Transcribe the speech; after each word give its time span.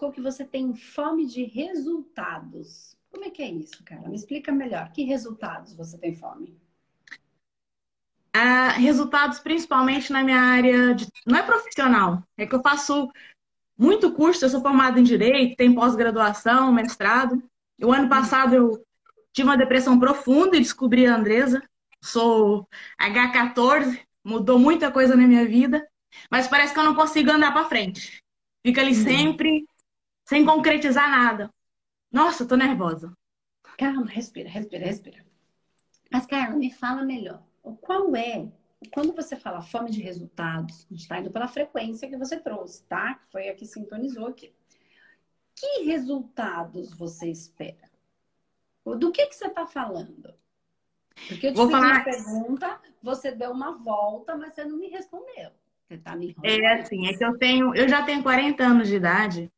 colocou 0.00 0.12
que 0.12 0.22
você 0.22 0.44
tem 0.44 0.74
fome 0.74 1.26
de 1.26 1.44
resultados. 1.44 2.96
Como 3.10 3.24
é 3.24 3.30
que 3.30 3.42
é 3.42 3.50
isso, 3.50 3.84
cara? 3.84 4.08
Me 4.08 4.16
explica 4.16 4.50
melhor. 4.50 4.90
Que 4.92 5.04
resultados 5.04 5.74
você 5.74 5.98
tem 5.98 6.14
fome? 6.14 6.58
Ah, 8.32 8.70
resultados 8.70 9.40
principalmente 9.40 10.10
na 10.10 10.24
minha 10.24 10.40
área 10.40 10.94
de... 10.94 11.06
não 11.26 11.36
é 11.36 11.42
profissional, 11.42 12.22
é 12.38 12.46
que 12.46 12.54
eu 12.54 12.62
faço 12.62 13.10
muito 13.76 14.12
curso, 14.12 14.44
eu 14.44 14.48
sou 14.48 14.62
formada 14.62 15.00
em 15.00 15.02
direito, 15.02 15.56
tenho 15.56 15.74
pós-graduação, 15.74 16.72
mestrado. 16.72 17.42
O 17.82 17.92
ano 17.92 18.08
passado 18.08 18.54
eu 18.54 18.82
tive 19.32 19.48
uma 19.48 19.56
depressão 19.56 19.98
profunda 19.98 20.56
e 20.56 20.60
descobri 20.60 21.06
a 21.06 21.16
Andresa. 21.16 21.62
Sou 22.02 22.66
H14, 22.98 24.00
mudou 24.24 24.58
muita 24.58 24.90
coisa 24.90 25.14
na 25.14 25.26
minha 25.26 25.44
vida, 25.44 25.86
mas 26.30 26.48
parece 26.48 26.72
que 26.72 26.78
eu 26.78 26.84
não 26.84 26.94
consigo 26.94 27.30
andar 27.30 27.52
para 27.52 27.68
frente. 27.68 28.22
Fica 28.64 28.80
ali 28.80 28.96
uhum. 28.96 29.02
sempre 29.02 29.66
sem 30.30 30.46
concretizar 30.46 31.10
nada. 31.10 31.52
Nossa, 32.12 32.46
tô 32.46 32.54
nervosa. 32.54 33.12
Calma, 33.76 34.06
respira, 34.06 34.48
respira, 34.48 34.86
respira. 34.86 35.26
Mas, 36.08 36.24
Carla, 36.24 36.54
me 36.54 36.72
fala 36.72 37.02
melhor. 37.02 37.42
Qual 37.80 38.14
é, 38.14 38.48
quando 38.92 39.12
você 39.12 39.34
fala 39.34 39.60
fome 39.60 39.90
de 39.90 40.00
resultados, 40.00 40.86
a 40.88 40.94
gente 40.94 41.02
está 41.02 41.18
indo 41.18 41.32
pela 41.32 41.48
frequência 41.48 42.08
que 42.08 42.16
você 42.16 42.38
trouxe, 42.38 42.84
tá? 42.84 43.18
Foi 43.32 43.48
a 43.48 43.56
que 43.56 43.66
sintonizou 43.66 44.28
aqui. 44.28 44.54
Que 45.56 45.82
resultados 45.82 46.94
você 46.94 47.28
espera? 47.28 47.90
Do 48.86 49.10
que, 49.10 49.26
que 49.26 49.34
você 49.34 49.48
está 49.48 49.66
falando? 49.66 50.32
Porque 51.26 51.48
eu 51.48 51.52
te 51.52 51.56
Vou 51.56 51.66
fiz 51.66 51.76
falar... 51.76 51.92
uma 51.92 52.04
pergunta, 52.04 52.80
você 53.02 53.32
deu 53.32 53.50
uma 53.50 53.72
volta, 53.72 54.36
mas 54.36 54.54
você 54.54 54.64
não 54.64 54.76
me 54.76 54.90
respondeu. 54.90 55.50
Você 55.88 55.98
tá 55.98 56.14
me 56.14 56.28
enrolando. 56.28 56.62
É 56.62 56.80
assim, 56.80 57.08
é 57.08 57.14
que 57.14 57.24
eu 57.24 57.36
tenho, 57.36 57.74
eu 57.74 57.88
já 57.88 58.04
tenho 58.04 58.22
40 58.22 58.62
anos 58.62 58.86
de 58.86 58.94
idade 58.94 59.50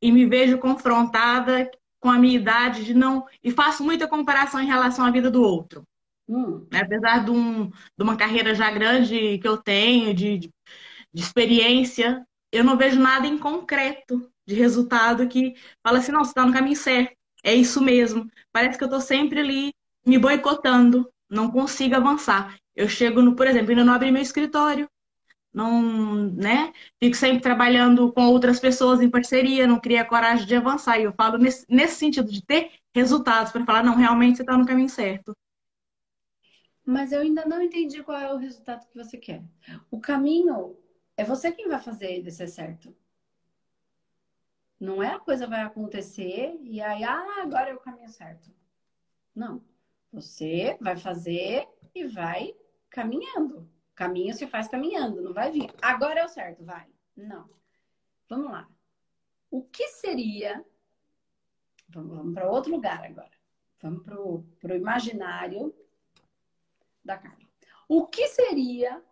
e 0.00 0.12
me 0.12 0.26
vejo 0.26 0.58
confrontada 0.58 1.70
com 2.00 2.10
a 2.10 2.18
minha 2.18 2.36
idade 2.36 2.84
de 2.84 2.94
não. 2.94 3.26
E 3.42 3.50
faço 3.50 3.82
muita 3.84 4.08
comparação 4.08 4.60
em 4.60 4.66
relação 4.66 5.04
à 5.04 5.10
vida 5.10 5.30
do 5.30 5.42
outro. 5.42 5.82
Hum. 6.28 6.66
Apesar 6.72 7.24
de, 7.24 7.30
um, 7.30 7.68
de, 7.68 8.02
uma 8.02 8.16
carreira 8.16 8.54
já 8.54 8.70
grande 8.70 9.38
que 9.38 9.48
eu 9.48 9.56
tenho, 9.56 10.12
de, 10.12 10.38
de, 10.38 10.50
de, 11.12 11.22
experiência, 11.22 12.24
eu 12.52 12.62
não 12.62 12.76
vejo 12.76 13.00
nada 13.00 13.26
em 13.26 13.38
concreto 13.38 14.30
de 14.46 14.54
resultado 14.54 15.26
que 15.26 15.54
fala 15.82 15.98
assim, 15.98 16.12
não, 16.12 16.24
você 16.24 16.30
está 16.30 16.44
no 16.44 16.52
caminho 16.52 16.76
certo. 16.76 17.16
É 17.42 17.54
isso 17.54 17.80
mesmo. 17.80 18.26
Parece 18.52 18.76
que 18.76 18.84
eu 18.84 18.88
estou 18.88 19.00
sempre 19.00 19.40
ali 19.40 19.72
me 20.04 20.18
boicotando, 20.18 21.08
não 21.30 21.50
consigo 21.50 21.94
avançar. 21.94 22.56
Eu 22.76 22.88
chego 22.88 23.22
no, 23.22 23.34
por 23.34 23.46
exemplo, 23.46 23.70
ainda 23.70 23.84
não 23.84 23.94
abri 23.94 24.10
meu 24.10 24.22
escritório 24.22 24.88
não, 25.58 26.14
né? 26.14 26.72
Fico 27.02 27.16
sempre 27.16 27.40
trabalhando 27.40 28.12
com 28.12 28.28
outras 28.28 28.60
pessoas 28.60 29.00
em 29.00 29.10
parceria, 29.10 29.66
não 29.66 29.80
cria 29.80 30.04
coragem 30.04 30.46
de 30.46 30.54
avançar. 30.54 31.00
E 31.00 31.02
eu 31.02 31.12
falo 31.12 31.36
nesse, 31.36 31.66
nesse 31.68 31.96
sentido 31.96 32.30
de 32.30 32.44
ter 32.44 32.70
resultados 32.94 33.50
para 33.50 33.64
falar, 33.64 33.82
não, 33.82 33.96
realmente 33.96 34.36
você 34.36 34.42
está 34.42 34.56
no 34.56 34.64
caminho 34.64 34.88
certo. 34.88 35.32
Mas 36.86 37.10
eu 37.10 37.20
ainda 37.20 37.44
não 37.44 37.60
entendi 37.60 38.04
qual 38.04 38.16
é 38.16 38.32
o 38.32 38.36
resultado 38.36 38.86
que 38.86 38.96
você 38.96 39.18
quer. 39.18 39.42
O 39.90 40.00
caminho 40.00 40.76
é 41.16 41.24
você 41.24 41.50
quem 41.50 41.68
vai 41.68 41.80
fazer 41.80 42.12
ele 42.12 42.30
ser 42.30 42.46
certo. 42.46 42.94
Não 44.78 45.02
é 45.02 45.08
a 45.08 45.18
coisa 45.18 45.44
vai 45.44 45.62
acontecer 45.62 46.56
e 46.62 46.80
aí, 46.80 47.02
ah, 47.02 47.42
agora 47.42 47.70
é 47.70 47.74
o 47.74 47.80
caminho 47.80 48.08
certo. 48.08 48.48
Não. 49.34 49.60
Você 50.12 50.78
vai 50.80 50.96
fazer 50.96 51.66
e 51.92 52.04
vai 52.06 52.54
caminhando. 52.88 53.68
Caminho 53.98 54.32
se 54.32 54.46
faz 54.46 54.68
caminhando, 54.68 55.20
não 55.20 55.34
vai 55.34 55.50
vir. 55.50 55.74
Agora 55.82 56.20
é 56.20 56.24
o 56.24 56.28
certo, 56.28 56.64
vai. 56.64 56.86
Não. 57.16 57.50
Vamos 58.28 58.48
lá. 58.48 58.68
O 59.50 59.64
que 59.64 59.88
seria. 59.88 60.64
Vamos, 61.88 62.16
vamos 62.16 62.32
para 62.32 62.48
outro 62.48 62.70
lugar 62.70 63.04
agora. 63.04 63.32
Vamos 63.82 64.04
para 64.04 64.72
o 64.72 64.76
imaginário 64.76 65.74
da 67.04 67.18
Carla. 67.18 67.44
O 67.88 68.06
que 68.06 68.28
seria 68.28 69.02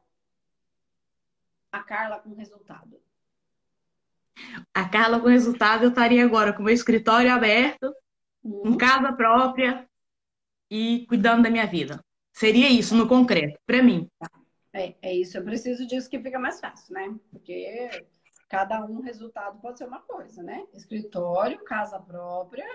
a 1.72 1.82
Carla 1.82 2.20
com 2.20 2.32
resultado? 2.34 3.02
A 4.72 4.88
Carla 4.88 5.18
com 5.18 5.26
resultado, 5.26 5.82
eu 5.82 5.88
estaria 5.88 6.24
agora 6.24 6.52
com 6.52 6.62
meu 6.62 6.72
escritório 6.72 7.32
aberto, 7.32 7.92
hum. 8.44 8.62
com 8.62 8.76
casa 8.76 9.12
própria 9.12 9.84
e 10.70 11.04
cuidando 11.08 11.42
da 11.42 11.50
minha 11.50 11.66
vida. 11.66 12.00
Seria 12.32 12.70
isso 12.70 12.94
no 12.94 13.08
concreto, 13.08 13.58
para 13.66 13.82
mim. 13.82 14.08
Tá. 14.20 14.45
É, 14.76 14.94
é 15.00 15.14
isso, 15.14 15.38
eu 15.38 15.42
preciso 15.42 15.86
disso 15.86 16.10
que 16.10 16.20
fica 16.20 16.38
mais 16.38 16.60
fácil, 16.60 16.92
né? 16.92 17.18
Porque 17.30 18.06
cada 18.46 18.84
um 18.84 19.00
resultado 19.00 19.58
pode 19.58 19.78
ser 19.78 19.86
uma 19.86 20.02
coisa, 20.02 20.42
né? 20.42 20.66
Escritório, 20.74 21.64
casa 21.64 21.98
própria. 21.98 22.66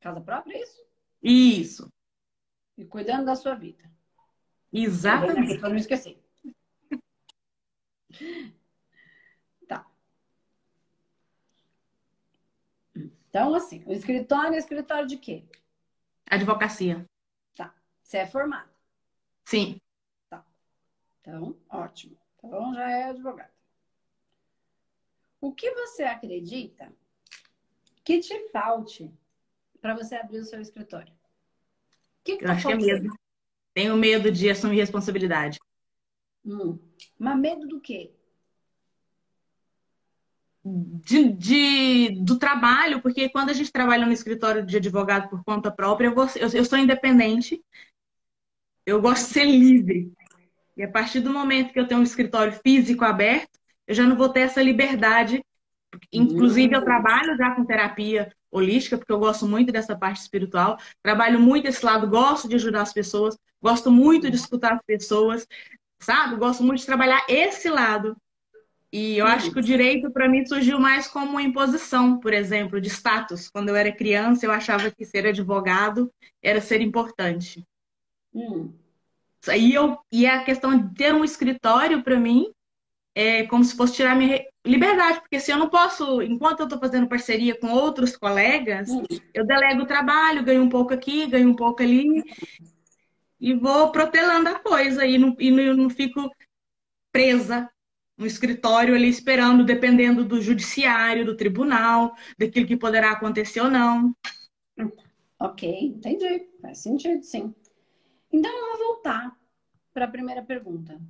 Casa 0.00 0.18
própria, 0.22 0.56
é 0.56 0.62
isso? 0.62 0.86
Isso. 1.22 1.92
E 2.78 2.86
cuidando 2.86 3.26
da 3.26 3.36
sua 3.36 3.54
vida. 3.54 3.84
Exatamente. 4.72 5.58
Para 5.60 5.68
não 5.68 5.76
esquecer. 5.76 6.18
Tá. 9.68 9.86
Então, 13.28 13.54
assim, 13.54 13.84
o 13.86 13.92
escritório 13.92 14.54
é 14.54 14.58
escritório 14.58 15.06
de 15.06 15.18
quê? 15.18 15.44
Advocacia. 16.26 17.04
Tá. 17.54 17.74
Você 18.02 18.16
é 18.18 18.26
formado? 18.26 18.70
Sim. 19.44 19.81
Então, 21.22 21.56
ótimo. 21.70 22.18
Então 22.38 22.74
já 22.74 22.90
é 22.90 23.04
advogado. 23.04 23.52
O 25.40 25.52
que 25.52 25.70
você 25.70 26.02
acredita 26.02 26.92
que 28.04 28.20
te 28.20 28.48
falte 28.50 29.10
para 29.80 29.94
você 29.94 30.16
abrir 30.16 30.38
o 30.38 30.44
seu 30.44 30.60
escritório? 30.60 31.12
O 31.12 32.24
que, 32.24 32.36
que 32.36 32.44
Eu 32.44 32.48
tá 32.48 32.54
acho 32.54 32.66
que 32.66 32.72
é 32.72 32.76
medo. 32.76 33.14
Tenho 33.72 33.96
medo 33.96 34.30
de 34.30 34.50
assumir 34.50 34.76
responsabilidade. 34.76 35.58
Hum. 36.44 36.78
Mas 37.18 37.38
medo 37.38 37.66
do 37.66 37.80
quê? 37.80 38.12
De, 40.64 41.32
de, 41.32 42.24
do 42.24 42.38
trabalho, 42.38 43.00
porque 43.00 43.28
quando 43.28 43.50
a 43.50 43.52
gente 43.52 43.72
trabalha 43.72 44.06
no 44.06 44.12
escritório 44.12 44.64
de 44.64 44.76
advogado 44.76 45.28
por 45.28 45.42
conta 45.42 45.70
própria, 45.70 46.08
eu, 46.08 46.14
eu, 46.14 46.48
eu 46.52 46.64
sou 46.64 46.78
independente, 46.78 47.64
eu 48.86 49.00
gosto 49.00 49.26
de 49.26 49.32
ser 49.32 49.44
livre. 49.44 50.12
E 50.82 50.84
a 50.84 50.88
partir 50.88 51.20
do 51.20 51.32
momento 51.32 51.72
que 51.72 51.78
eu 51.78 51.86
tenho 51.86 52.00
um 52.00 52.02
escritório 52.02 52.52
físico 52.54 53.04
aberto, 53.04 53.56
eu 53.86 53.94
já 53.94 54.02
não 54.02 54.16
vou 54.16 54.28
ter 54.28 54.40
essa 54.40 54.60
liberdade. 54.60 55.40
Inclusive, 56.12 56.74
eu 56.74 56.82
trabalho 56.82 57.36
já 57.36 57.54
com 57.54 57.64
terapia 57.64 58.32
holística, 58.50 58.98
porque 58.98 59.12
eu 59.12 59.20
gosto 59.20 59.46
muito 59.46 59.70
dessa 59.70 59.96
parte 59.96 60.20
espiritual. 60.22 60.76
Trabalho 61.00 61.38
muito 61.38 61.68
esse 61.68 61.86
lado, 61.86 62.10
gosto 62.10 62.48
de 62.48 62.56
ajudar 62.56 62.82
as 62.82 62.92
pessoas, 62.92 63.38
gosto 63.62 63.92
muito 63.92 64.28
de 64.28 64.34
escutar 64.34 64.72
as 64.72 64.82
pessoas, 64.84 65.46
sabe? 66.00 66.34
Gosto 66.34 66.64
muito 66.64 66.80
de 66.80 66.86
trabalhar 66.86 67.24
esse 67.28 67.70
lado. 67.70 68.16
E 68.92 69.18
eu 69.18 69.24
acho 69.24 69.52
que 69.52 69.60
o 69.60 69.62
direito, 69.62 70.10
para 70.10 70.28
mim, 70.28 70.44
surgiu 70.44 70.80
mais 70.80 71.06
como 71.06 71.30
uma 71.30 71.42
imposição, 71.42 72.18
por 72.18 72.32
exemplo, 72.32 72.80
de 72.80 72.88
status. 72.88 73.48
Quando 73.48 73.68
eu 73.68 73.76
era 73.76 73.92
criança, 73.92 74.46
eu 74.46 74.50
achava 74.50 74.90
que 74.90 75.04
ser 75.04 75.28
advogado 75.28 76.12
era 76.42 76.60
ser 76.60 76.80
importante. 76.80 77.64
Hum. 78.34 78.81
E, 79.56 79.74
eu, 79.74 79.98
e 80.10 80.26
a 80.26 80.44
questão 80.44 80.78
de 80.78 80.94
ter 80.94 81.12
um 81.12 81.24
escritório, 81.24 82.02
para 82.02 82.18
mim, 82.18 82.46
é 83.14 83.44
como 83.46 83.64
se 83.64 83.76
fosse 83.76 83.94
tirar 83.94 84.16
minha 84.16 84.44
liberdade, 84.64 85.20
porque 85.20 85.40
se 85.40 85.50
eu 85.50 85.58
não 85.58 85.68
posso, 85.68 86.22
enquanto 86.22 86.60
eu 86.60 86.64
estou 86.64 86.78
fazendo 86.78 87.08
parceria 87.08 87.58
com 87.58 87.70
outros 87.72 88.16
colegas, 88.16 88.88
eu 89.34 89.44
delego 89.44 89.82
o 89.82 89.86
trabalho, 89.86 90.44
ganho 90.44 90.62
um 90.62 90.68
pouco 90.68 90.94
aqui, 90.94 91.26
ganho 91.26 91.50
um 91.50 91.56
pouco 91.56 91.82
ali, 91.82 92.22
e 93.40 93.54
vou 93.54 93.90
protelando 93.90 94.48
a 94.48 94.58
coisa, 94.58 95.04
e 95.04 95.18
não, 95.18 95.34
e 95.38 95.50
não, 95.50 95.74
não 95.74 95.90
fico 95.90 96.30
presa 97.10 97.68
no 98.16 98.26
escritório 98.26 98.94
ali 98.94 99.08
esperando, 99.08 99.64
dependendo 99.64 100.24
do 100.24 100.40
judiciário, 100.40 101.26
do 101.26 101.36
tribunal, 101.36 102.14
daquilo 102.38 102.66
que 102.66 102.76
poderá 102.76 103.10
acontecer 103.10 103.60
ou 103.60 103.70
não. 103.70 104.14
Ok, 105.40 105.68
entendi. 105.68 106.48
Faz 106.62 106.78
sentido, 106.78 107.22
sim. 107.24 107.52
Então, 108.32 108.50
vamos 108.50 108.78
voltar 108.78 109.38
para 109.92 110.06
a 110.06 110.10
primeira 110.10 110.42
pergunta. 110.42 111.00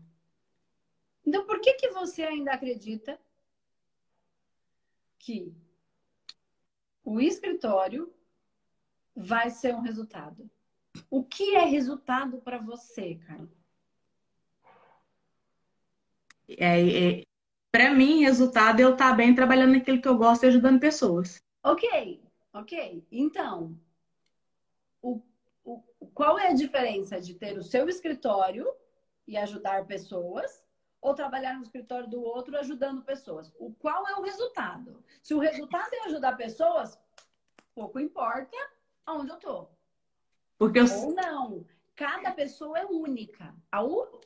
Então, 1.24 1.46
por 1.46 1.60
que, 1.60 1.74
que 1.74 1.88
você 1.90 2.24
ainda 2.24 2.52
acredita 2.52 3.18
que 5.18 5.54
o 7.04 7.20
escritório 7.20 8.12
vai 9.14 9.50
ser 9.50 9.74
um 9.74 9.80
resultado? 9.80 10.50
O 11.08 11.22
que 11.22 11.54
é 11.54 11.64
resultado 11.64 12.40
para 12.40 12.58
você, 12.58 13.14
Carla? 13.26 13.48
É, 16.48 17.20
é 17.20 17.22
para 17.70 17.94
mim, 17.94 18.22
resultado 18.22 18.80
é 18.80 18.84
eu 18.84 18.92
estar 18.92 19.10
tá 19.10 19.16
bem 19.16 19.34
trabalhando 19.34 19.72
naquilo 19.72 20.02
que 20.02 20.08
eu 20.08 20.18
gosto 20.18 20.42
e 20.42 20.48
ajudando 20.48 20.78
pessoas. 20.78 21.42
Ok, 21.62 22.22
ok. 22.52 23.06
Então, 23.10 23.78
o 25.00 25.22
qual 26.06 26.38
é 26.38 26.48
a 26.48 26.54
diferença 26.54 27.20
de 27.20 27.34
ter 27.34 27.56
o 27.56 27.62
seu 27.62 27.88
escritório 27.88 28.66
e 29.26 29.36
ajudar 29.36 29.86
pessoas 29.86 30.62
ou 31.00 31.14
trabalhar 31.14 31.54
no 31.54 31.62
escritório 31.62 32.08
do 32.08 32.22
outro 32.22 32.56
ajudando 32.56 33.02
pessoas. 33.02 33.52
O 33.58 33.72
qual 33.74 34.06
é 34.06 34.14
o 34.14 34.22
resultado? 34.22 35.02
Se 35.20 35.34
o 35.34 35.40
resultado 35.40 35.92
é 35.92 36.06
ajudar 36.06 36.36
pessoas, 36.36 36.96
pouco 37.74 37.98
importa 37.98 38.56
aonde 39.04 39.32
eu 39.32 39.38
tô. 39.38 39.68
Porque 40.56 40.78
eu... 40.78 40.84
Ou 40.84 41.12
não. 41.12 41.66
Cada 41.96 42.30
pessoa 42.30 42.78
é 42.78 42.86
única. 42.86 43.54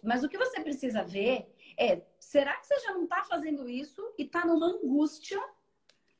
Mas 0.02 0.22
o 0.22 0.28
que 0.28 0.38
você 0.38 0.60
precisa 0.60 1.02
ver 1.02 1.52
é: 1.78 2.02
será 2.18 2.56
que 2.56 2.66
você 2.66 2.78
já 2.80 2.92
não 2.92 3.04
está 3.04 3.24
fazendo 3.24 3.68
isso 3.68 4.14
e 4.18 4.22
está 4.22 4.44
numa 4.44 4.66
angústia 4.66 5.42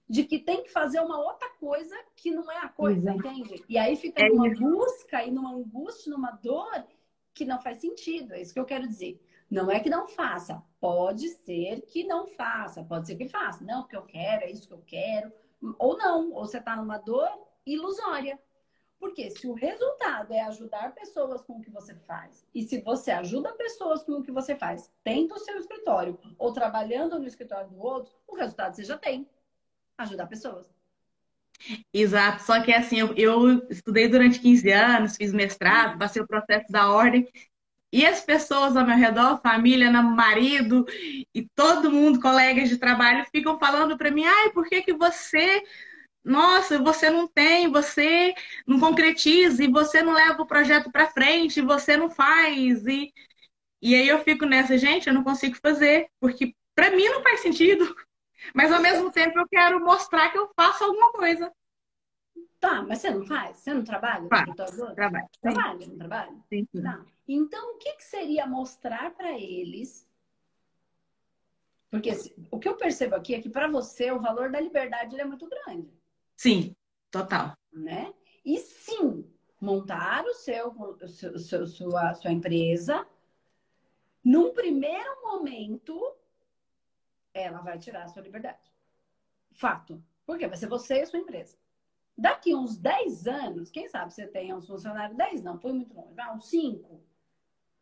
de 0.09 0.25
que 0.25 0.39
tem 0.39 0.63
que 0.63 0.71
fazer 0.71 1.01
uma 1.01 1.19
outra 1.19 1.49
coisa 1.59 1.97
que 2.15 2.31
não 2.31 2.51
é 2.51 2.59
a 2.59 2.69
coisa, 2.69 3.11
Exato. 3.11 3.19
entende? 3.19 3.65
E 3.69 3.77
aí 3.77 3.97
fica 3.97 4.25
é 4.25 4.29
numa 4.29 4.49
isso. 4.49 4.61
busca 4.61 5.25
e 5.25 5.31
numa 5.31 5.53
angústia, 5.53 6.13
numa 6.13 6.31
dor 6.31 6.87
que 7.35 7.45
não 7.45 7.61
faz 7.61 7.79
sentido. 7.79 8.33
É 8.33 8.41
isso 8.41 8.53
que 8.53 8.61
eu 8.61 8.65
quero 8.65 8.87
dizer. 8.87 9.21
Não 9.51 9.71
é 9.71 9.79
que 9.79 9.91
não 9.91 10.09
faça, 10.09 10.63
pode 10.81 11.29
ser 11.29 11.83
que 11.83 12.05
não 12.05 12.27
faça, 12.27 12.83
pode 12.85 13.07
ser 13.07 13.17
que 13.17 13.29
faça. 13.29 13.65
Não, 13.65 13.83
porque 13.83 13.97
eu 13.97 14.03
quero, 14.03 14.45
é 14.45 14.51
isso 14.51 14.67
que 14.67 14.75
eu 14.75 14.83
quero. 14.87 15.33
Ou 15.79 15.97
não, 15.97 16.33
ou 16.33 16.47
você 16.47 16.59
está 16.59 16.77
numa 16.77 16.99
dor 16.99 17.29
ilusória. 17.65 18.39
Porque 18.99 19.31
se 19.31 19.47
o 19.47 19.53
resultado 19.53 20.33
é 20.33 20.41
ajudar 20.43 20.95
pessoas 20.95 21.43
com 21.43 21.59
o 21.59 21.61
que 21.61 21.71
você 21.71 21.95
faz, 21.95 22.47
e 22.55 22.63
se 22.63 22.81
você 22.81 23.11
ajuda 23.11 23.53
pessoas 23.53 24.03
com 24.03 24.13
o 24.13 24.23
que 24.23 24.33
você 24.33 24.57
faz, 24.57 24.91
tendo 25.05 25.35
o 25.35 25.39
seu 25.39 25.59
escritório 25.59 26.19
ou 26.39 26.53
trabalhando 26.53 27.19
no 27.19 27.27
escritório 27.27 27.69
do 27.69 27.79
outro, 27.79 28.15
o 28.27 28.35
resultado 28.35 28.75
você 28.75 28.85
já 28.85 28.97
tem. 28.97 29.29
Ajudar 29.99 30.27
pessoas. 30.27 30.67
Exato, 31.93 32.43
só 32.43 32.63
que 32.63 32.73
assim, 32.73 32.99
eu, 32.99 33.15
eu 33.17 33.67
estudei 33.71 34.09
durante 34.09 34.39
15 34.39 34.71
anos, 34.71 35.17
fiz 35.17 35.33
mestrado, 35.33 35.99
passei 35.99 36.21
o 36.21 36.27
processo 36.27 36.71
da 36.71 36.91
ordem, 36.91 37.27
e 37.93 38.05
as 38.05 38.21
pessoas 38.21 38.77
ao 38.77 38.87
meu 38.87 38.97
redor, 38.97 39.41
família, 39.41 39.91
marido 39.91 40.85
e 41.35 41.49
todo 41.55 41.91
mundo, 41.91 42.21
colegas 42.21 42.69
de 42.69 42.77
trabalho, 42.77 43.25
ficam 43.35 43.59
falando 43.59 43.97
para 43.97 44.11
mim: 44.11 44.25
ai, 44.25 44.51
por 44.51 44.69
que, 44.69 44.83
que 44.83 44.93
você. 44.93 45.63
Nossa, 46.25 46.79
você 46.79 47.09
não 47.09 47.29
tem, 47.29 47.71
você 47.71 48.35
não 48.67 48.81
concretiza, 48.81 49.63
e 49.63 49.69
você 49.71 50.03
não 50.03 50.13
leva 50.13 50.43
o 50.43 50.47
projeto 50.47 50.91
para 50.91 51.11
frente, 51.11 51.63
você 51.63 51.97
não 51.97 52.11
faz. 52.11 52.85
E, 52.87 53.13
e 53.81 53.95
aí 53.95 54.09
eu 54.09 54.23
fico 54.25 54.45
nessa, 54.45 54.77
gente, 54.77 55.07
eu 55.07 55.15
não 55.15 55.25
consigo 55.25 55.57
fazer, 55.63 56.09
porque 56.21 56.55
para 56.75 56.91
mim 56.91 57.09
não 57.09 57.23
faz 57.23 57.41
sentido. 57.41 57.97
Mas 58.55 58.73
ao 58.73 58.81
mesmo 58.81 59.11
tempo 59.11 59.39
eu 59.39 59.49
quero 59.49 59.81
mostrar 59.81 60.31
que 60.31 60.39
eu 60.39 60.51
faço 60.55 60.85
alguma 60.85 61.13
coisa. 61.13 61.53
Tá, 62.59 62.83
mas 62.83 63.01
você 63.01 63.11
não 63.11 63.27
faz? 63.27 63.59
Você 63.59 63.73
não 63.73 63.85
trabalha? 63.85 64.29
Faz, 64.29 64.45
trabalho. 64.95 65.29
Trabalha, 65.41 65.87
não 65.87 65.97
trabalha? 65.97 66.37
Sim, 66.49 66.67
sim. 66.73 66.83
Tá. 66.83 67.05
Então, 67.29 67.75
o 67.75 67.79
que, 67.79 67.93
que 67.93 68.05
seria 68.05 68.47
mostrar 68.47 69.11
para 69.13 69.33
eles? 69.33 70.09
Porque 71.91 72.11
o 72.51 72.59
que 72.59 72.69
eu 72.69 72.77
percebo 72.77 73.15
aqui 73.15 73.35
é 73.35 73.41
que 73.41 73.49
para 73.49 73.69
você 73.69 74.11
o 74.11 74.21
valor 74.21 74.51
da 74.51 74.61
liberdade 74.61 75.19
é 75.19 75.25
muito 75.25 75.49
grande. 75.49 75.89
Sim, 76.37 76.75
total. 77.11 77.57
Né? 77.73 78.13
E 78.45 78.59
sim, 78.59 79.25
montar 79.61 80.25
o 80.25 80.35
seu, 80.35 80.71
o 80.71 81.09
seu, 81.09 81.39
seu 81.39 81.67
sua, 81.67 82.15
sua 82.15 82.33
empresa, 82.33 83.07
num 84.25 84.53
primeiro 84.53 85.23
momento, 85.23 86.15
ela 87.41 87.61
vai 87.61 87.79
tirar 87.79 88.05
a 88.05 88.09
sua 88.09 88.23
liberdade. 88.23 88.73
Fato. 89.53 90.03
Porque 90.25 90.47
vai 90.47 90.57
ser 90.57 90.67
você 90.67 90.97
e 90.97 91.03
a 91.03 91.07
sua 91.07 91.19
empresa. 91.21 91.57
Daqui 92.17 92.55
uns 92.55 92.77
10 92.77 93.27
anos, 93.27 93.71
quem 93.71 93.89
sabe 93.89 94.13
você 94.13 94.27
tenha 94.27 94.57
uns 94.57 94.67
funcionários, 94.67 95.17
10 95.17 95.43
não, 95.43 95.59
foi 95.59 95.73
muito 95.73 95.95
longe, 95.95 96.15
vai, 96.15 96.35
uns 96.35 96.49
5. 96.49 97.01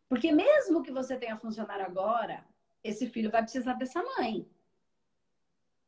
Porque 0.09 0.31
mesmo 0.31 0.83
que 0.83 0.91
você 0.91 1.17
tenha 1.17 1.37
funcionário 1.37 1.85
agora, 1.85 2.45
esse 2.83 3.07
filho 3.07 3.31
vai 3.31 3.41
precisar 3.41 3.73
dessa 3.73 4.03
mãe. 4.03 4.47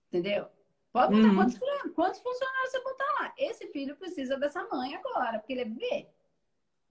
Entendeu? 0.07 0.49
Pode 0.91 1.13
botar 1.13 1.27
uhum. 1.27 1.35
quantos, 1.35 1.59
quantos 1.93 2.19
funcionários 2.21 2.71
você 2.71 2.83
botar 2.83 3.05
lá. 3.19 3.33
Esse 3.37 3.67
filho 3.67 3.95
precisa 3.97 4.37
dessa 4.37 4.67
mãe 4.69 4.95
agora, 4.95 5.37
porque 5.39 5.53
ele 5.53 5.61
é 5.61 5.65
bebê. 5.65 6.09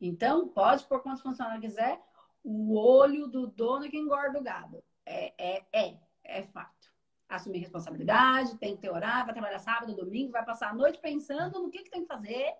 Então, 0.01 0.49
pode 0.49 0.85
pôr 0.85 1.01
quantos 1.01 1.23
funcionários 1.23 1.65
quiser. 1.65 2.01
O 2.45 2.77
olho 2.77 3.27
do 3.27 3.47
dono 3.47 3.87
é 3.87 3.89
que 3.89 3.97
engorda 3.97 4.39
o 4.39 4.43
gado. 4.43 4.85
É, 5.05 5.33
é, 5.39 5.65
é, 5.73 5.99
é 6.27 6.43
fato. 6.43 6.95
Assumir 7.29 7.59
responsabilidade, 7.59 8.57
tem 8.59 8.77
que 8.77 8.83
ter 8.83 8.91
horário, 8.91 9.27
vai 9.27 9.35
trabalhar 9.35 9.59
sábado, 9.59 9.97
domingo, 9.97 10.33
vai 10.33 10.45
passar 10.45 10.71
a 10.71 10.75
noite 10.75 11.01
pensando 11.01 11.61
no 11.61 11.71
que, 11.71 11.83
que 11.83 11.91
tem 11.91 12.03
que 12.03 12.09
fazer 12.09 12.55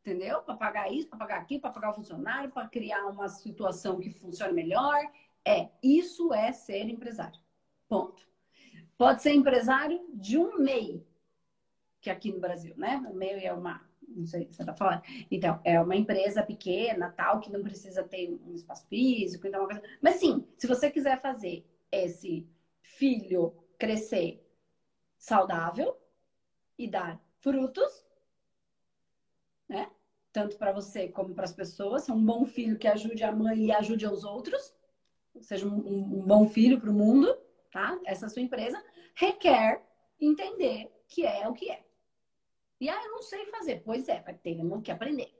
entendeu? 0.00 0.42
Para 0.42 0.56
pagar 0.56 0.92
isso, 0.92 1.08
para 1.08 1.18
pagar 1.18 1.38
aquilo, 1.38 1.60
para 1.60 1.70
pagar 1.70 1.90
o 1.90 1.94
funcionário, 1.94 2.50
para 2.50 2.68
criar 2.68 3.06
uma 3.06 3.28
situação 3.28 4.00
que 4.00 4.10
funcione 4.10 4.52
melhor. 4.52 4.98
É, 5.44 5.68
isso 5.82 6.32
é 6.32 6.52
ser 6.52 6.88
empresário. 6.88 7.40
Ponto. 7.88 8.28
Pode 8.96 9.22
ser 9.22 9.32
empresário 9.32 10.04
de 10.12 10.36
um 10.36 10.58
MEI, 10.58 11.06
que 12.00 12.10
aqui 12.10 12.32
no 12.32 12.40
Brasil, 12.40 12.74
né? 12.76 12.96
O 13.10 13.14
MEI 13.14 13.46
é 13.46 13.52
uma, 13.52 13.82
não 14.06 14.26
sei 14.26 14.46
se 14.46 14.54
você 14.54 14.62
está 14.62 14.74
falando. 14.74 15.02
Então, 15.30 15.60
é 15.64 15.80
uma 15.80 15.96
empresa 15.96 16.42
pequena, 16.42 17.10
tal, 17.10 17.40
que 17.40 17.50
não 17.50 17.62
precisa 17.62 18.02
ter 18.02 18.38
um 18.46 18.54
espaço 18.54 18.86
físico, 18.88 19.46
então 19.46 19.64
coisa... 19.66 19.82
Mas 20.02 20.16
sim, 20.16 20.46
se 20.56 20.66
você 20.66 20.90
quiser 20.90 21.20
fazer 21.20 21.66
esse 21.90 22.46
filho 22.96 23.54
crescer 23.78 24.44
saudável 25.18 25.96
e 26.78 26.88
dar 26.88 27.20
frutos, 27.38 28.06
né? 29.68 29.90
Tanto 30.32 30.56
para 30.56 30.72
você 30.72 31.08
como 31.08 31.34
para 31.34 31.44
as 31.44 31.52
pessoas. 31.52 32.04
Ser 32.04 32.12
um 32.12 32.24
bom 32.24 32.44
filho 32.44 32.78
que 32.78 32.86
ajude 32.86 33.24
a 33.24 33.32
mãe 33.32 33.66
e 33.66 33.72
ajude 33.72 34.06
aos 34.06 34.24
outros. 34.24 34.74
Seja 35.40 35.66
um, 35.66 36.20
um 36.20 36.26
bom 36.26 36.48
filho 36.48 36.80
para 36.80 36.90
o 36.90 36.94
mundo, 36.94 37.36
tá? 37.70 37.98
Essa 38.04 38.28
sua 38.28 38.42
empresa 38.42 38.82
requer 39.14 39.82
entender 40.20 40.90
que 41.08 41.26
é 41.26 41.48
o 41.48 41.54
que 41.54 41.70
é. 41.70 41.84
E 42.80 42.88
ah, 42.88 43.02
eu 43.04 43.12
não 43.12 43.22
sei 43.22 43.44
fazer. 43.46 43.82
Pois 43.84 44.08
é, 44.08 44.20
vai 44.20 44.34
ter 44.34 44.56
que 44.82 44.90
aprender. 44.90 45.34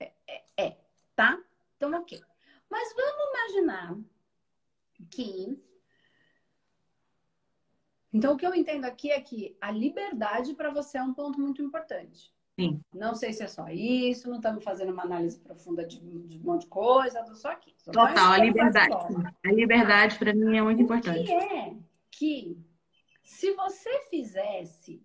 É, 0.00 0.12
é, 0.26 0.44
é, 0.56 0.76
tá? 1.14 1.40
Então, 1.76 1.92
ok. 1.92 2.20
Mas 2.68 2.94
vamos 2.94 3.30
imaginar 3.30 3.98
que. 5.10 5.65
Então, 8.16 8.32
o 8.32 8.36
que 8.38 8.46
eu 8.46 8.54
entendo 8.54 8.86
aqui 8.86 9.10
é 9.10 9.20
que 9.20 9.54
a 9.60 9.70
liberdade 9.70 10.54
para 10.54 10.70
você 10.70 10.96
é 10.96 11.02
um 11.02 11.12
ponto 11.12 11.38
muito 11.38 11.60
importante. 11.60 12.32
Sim. 12.58 12.80
Não 12.94 13.14
sei 13.14 13.30
se 13.34 13.42
é 13.42 13.46
só 13.46 13.68
isso, 13.68 14.30
não 14.30 14.36
estamos 14.36 14.64
fazendo 14.64 14.90
uma 14.90 15.02
análise 15.02 15.38
profunda 15.38 15.86
de, 15.86 16.00
de 16.00 16.38
um 16.38 16.42
monte 16.42 16.62
de 16.62 16.68
coisa, 16.68 17.20
estou 17.20 17.34
só 17.34 17.50
aqui. 17.50 17.74
Só 17.76 17.92
Total, 17.92 18.32
a 18.32 18.38
liberdade. 18.38 18.94
A 19.44 19.52
liberdade 19.52 20.18
para 20.18 20.32
mim 20.32 20.56
é 20.56 20.62
muito 20.62 20.80
importante. 20.80 21.20
O 21.20 21.24
que 21.24 21.32
é 21.32 21.76
que 22.10 22.58
se 23.22 23.52
você 23.52 24.08
fizesse 24.08 25.04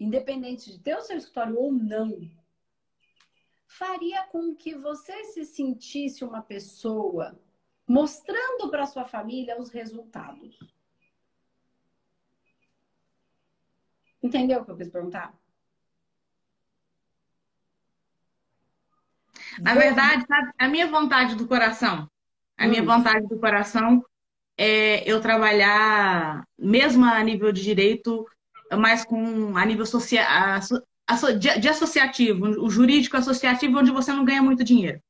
independente 0.00 0.72
de 0.72 0.78
ter 0.78 0.96
o 0.96 1.02
seu 1.02 1.18
escritório 1.18 1.58
ou 1.58 1.70
não, 1.70 2.18
faria 3.66 4.22
com 4.28 4.54
que 4.54 4.74
você 4.74 5.24
se 5.24 5.44
sentisse 5.44 6.24
uma 6.24 6.40
pessoa 6.40 7.38
mostrando 7.86 8.70
para 8.70 8.86
sua 8.86 9.04
família 9.04 9.60
os 9.60 9.70
resultados. 9.70 10.58
Entendeu 14.22 14.60
o 14.60 14.64
que 14.64 14.70
eu 14.70 14.76
quis 14.76 14.88
perguntar? 14.88 15.34
Na 19.60 19.74
verdade, 19.74 20.24
a 20.58 20.68
minha 20.68 20.86
vontade 20.86 21.34
do 21.36 21.46
coração, 21.46 22.08
a 22.56 22.64
hum. 22.64 22.68
minha 22.68 22.82
vontade 22.82 23.26
do 23.28 23.38
coração 23.38 24.04
é 24.56 25.08
eu 25.08 25.20
trabalhar, 25.20 26.44
mesmo 26.58 27.04
a 27.04 27.22
nível 27.22 27.52
de 27.52 27.62
direito, 27.62 28.26
mais 28.72 29.04
com 29.04 29.56
a 29.56 29.64
nível 29.66 29.84
social, 29.84 30.60
de 31.38 31.68
associativo, 31.68 32.46
o 32.64 32.70
jurídico 32.70 33.16
associativo, 33.16 33.78
onde 33.78 33.90
você 33.90 34.12
não 34.12 34.24
ganha 34.24 34.42
muito 34.42 34.64
dinheiro. 34.64 35.00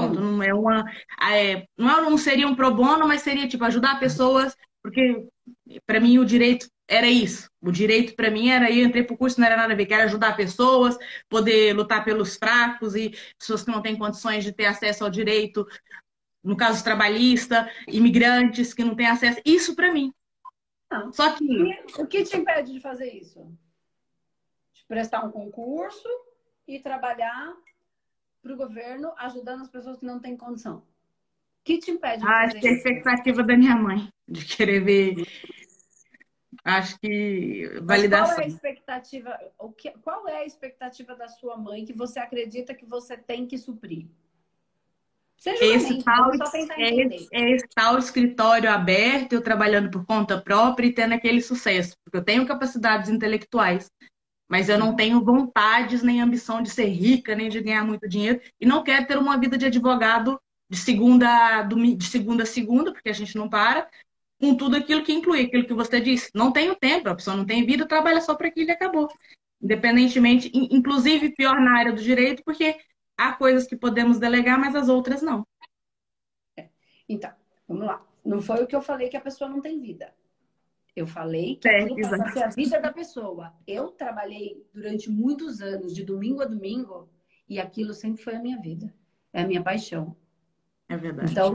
Ponto. 0.00 0.20
Hum. 0.20 0.36
Não 0.36 0.42
é 0.42 0.54
uma, 0.54 0.84
é, 1.30 1.66
não, 1.76 1.98
é, 1.98 2.00
não 2.02 2.18
seria 2.18 2.46
um 2.46 2.54
pro 2.54 2.74
bono, 2.74 3.06
mas 3.06 3.22
seria 3.22 3.48
tipo 3.48 3.64
ajudar 3.64 4.00
pessoas, 4.00 4.56
porque 4.82 5.26
para 5.86 6.00
mim 6.00 6.18
o 6.18 6.24
direito 6.24 6.68
era 6.88 7.06
isso. 7.06 7.50
O 7.60 7.70
direito 7.70 8.14
para 8.16 8.30
mim 8.30 8.48
era 8.48 8.70
eu 8.70 8.86
entrei 8.86 9.04
para 9.04 9.14
o 9.14 9.18
curso 9.18 9.38
não 9.38 9.46
era 9.46 9.56
nada 9.56 9.72
a 9.72 9.76
ver, 9.76 9.86
que 9.86 9.94
era 9.94 10.04
ajudar 10.04 10.36
pessoas, 10.36 10.96
poder 11.28 11.74
lutar 11.74 12.04
pelos 12.04 12.36
fracos 12.36 12.94
e 12.94 13.12
pessoas 13.38 13.62
que 13.62 13.70
não 13.70 13.82
têm 13.82 13.98
condições 13.98 14.42
de 14.44 14.52
ter 14.52 14.64
acesso 14.64 15.04
ao 15.04 15.10
direito, 15.10 15.66
no 16.42 16.56
caso 16.56 16.82
trabalhista, 16.82 17.70
imigrantes 17.86 18.72
que 18.72 18.84
não 18.84 18.94
têm 18.94 19.06
acesso. 19.06 19.40
Isso 19.44 19.76
para 19.76 19.92
mim. 19.92 20.12
Não. 20.90 21.12
Só 21.12 21.32
que 21.32 21.44
o 21.98 22.06
que 22.06 22.24
te 22.24 22.36
impede 22.38 22.72
de 22.72 22.80
fazer 22.80 23.12
isso? 23.12 23.44
De 24.72 24.84
prestar 24.86 25.24
um 25.24 25.30
concurso 25.30 26.08
e 26.66 26.80
trabalhar 26.80 27.54
para 28.42 28.52
o 28.52 28.56
governo 28.56 29.12
ajudando 29.18 29.62
as 29.62 29.68
pessoas 29.68 29.98
que 29.98 30.06
não 30.06 30.20
têm 30.20 30.36
condição. 30.36 30.78
O 30.78 30.84
que 31.64 31.78
te 31.78 31.90
impede 31.90 32.22
de 32.22 32.28
ah, 32.28 32.46
fazer 32.46 32.58
isso? 32.58 32.68
a 32.68 32.70
expectativa 32.72 33.42
da 33.42 33.56
minha 33.56 33.76
mãe 33.76 34.08
de 34.26 34.44
querer 34.44 34.80
ver 34.80 35.26
Acho 36.64 36.98
que 37.00 37.80
validação. 37.82 38.36
Mas 38.36 38.36
qual 38.36 38.40
é 38.40 38.44
a 38.44 38.48
expectativa? 38.48 39.38
O 39.58 39.72
que, 39.72 39.90
qual 40.02 40.28
é 40.28 40.36
a 40.38 40.46
expectativa 40.46 41.14
da 41.14 41.28
sua 41.28 41.56
mãe 41.56 41.84
que 41.84 41.92
você 41.92 42.18
acredita 42.18 42.74
que 42.74 42.84
você 42.84 43.16
tem 43.16 43.46
que 43.46 43.56
suprir? 43.56 44.06
Seja 45.36 45.64
esse, 45.64 46.02
tal, 46.02 46.32
é, 46.32 47.06
é 47.32 47.50
esse 47.52 47.68
tal 47.72 47.96
escritório 47.96 48.68
aberto, 48.68 49.34
eu 49.34 49.40
trabalhando 49.40 49.88
por 49.88 50.04
conta 50.04 50.40
própria 50.40 50.88
e 50.88 50.92
tendo 50.92 51.14
aquele 51.14 51.40
sucesso. 51.40 51.96
Porque 52.04 52.18
eu 52.18 52.24
tenho 52.24 52.44
capacidades 52.44 53.08
intelectuais, 53.08 53.88
mas 54.48 54.68
eu 54.68 54.78
não 54.78 54.96
tenho 54.96 55.22
vontades 55.22 56.02
nem 56.02 56.20
ambição 56.20 56.62
de 56.62 56.70
ser 56.70 56.86
rica, 56.86 57.34
nem 57.34 57.48
de 57.48 57.60
ganhar 57.60 57.84
muito 57.84 58.08
dinheiro. 58.08 58.40
E 58.60 58.64
não 58.64 58.82
quero 58.82 59.06
ter 59.06 59.18
uma 59.18 59.38
vida 59.38 59.58
de 59.58 59.66
advogado 59.66 60.40
de 60.70 60.76
segunda, 60.76 61.62
de 61.62 62.04
segunda 62.04 62.42
a 62.42 62.46
segunda, 62.46 62.92
porque 62.92 63.08
a 63.08 63.12
gente 63.12 63.36
não 63.36 63.48
para, 63.48 63.88
com 64.40 64.54
tudo 64.54 64.76
aquilo 64.76 65.02
que 65.02 65.12
inclui, 65.12 65.42
aquilo 65.42 65.66
que 65.66 65.74
você 65.74 66.00
disse. 66.00 66.30
Não 66.34 66.52
tenho 66.52 66.74
tempo, 66.74 67.08
a 67.08 67.14
pessoa 67.14 67.36
não 67.36 67.44
tem 67.44 67.66
vida, 67.66 67.86
trabalha 67.86 68.20
só 68.20 68.34
para 68.34 68.48
aquilo 68.48 68.68
e 68.68 68.72
acabou. 68.72 69.08
Independentemente, 69.60 70.50
inclusive 70.54 71.34
pior 71.34 71.60
na 71.60 71.76
área 71.76 71.92
do 71.92 72.02
direito, 72.02 72.42
porque 72.44 72.78
há 73.16 73.32
coisas 73.32 73.66
que 73.66 73.76
podemos 73.76 74.18
delegar, 74.18 74.58
mas 74.58 74.74
as 74.74 74.88
outras 74.88 75.20
não. 75.20 75.46
É. 76.56 76.68
Então, 77.08 77.32
vamos 77.66 77.86
lá. 77.86 78.04
Não 78.24 78.40
foi 78.40 78.62
o 78.62 78.66
que 78.66 78.76
eu 78.76 78.82
falei 78.82 79.08
que 79.08 79.16
a 79.16 79.20
pessoa 79.20 79.50
não 79.50 79.60
tem 79.60 79.80
vida. 79.80 80.14
Eu 80.98 81.06
falei 81.06 81.54
que 81.54 81.68
é, 81.68 81.86
passa 82.18 82.46
a 82.46 82.48
vida 82.48 82.80
da 82.80 82.92
pessoa. 82.92 83.54
Eu 83.64 83.92
trabalhei 83.92 84.66
durante 84.74 85.08
muitos 85.08 85.60
anos, 85.60 85.94
de 85.94 86.02
domingo 86.02 86.42
a 86.42 86.44
domingo, 86.44 87.08
e 87.48 87.60
aquilo 87.60 87.94
sempre 87.94 88.20
foi 88.20 88.34
a 88.34 88.40
minha 88.40 88.60
vida. 88.60 88.92
É 89.32 89.42
a 89.42 89.46
minha 89.46 89.62
paixão. 89.62 90.16
É 90.88 90.96
verdade. 90.96 91.30
Então, 91.30 91.54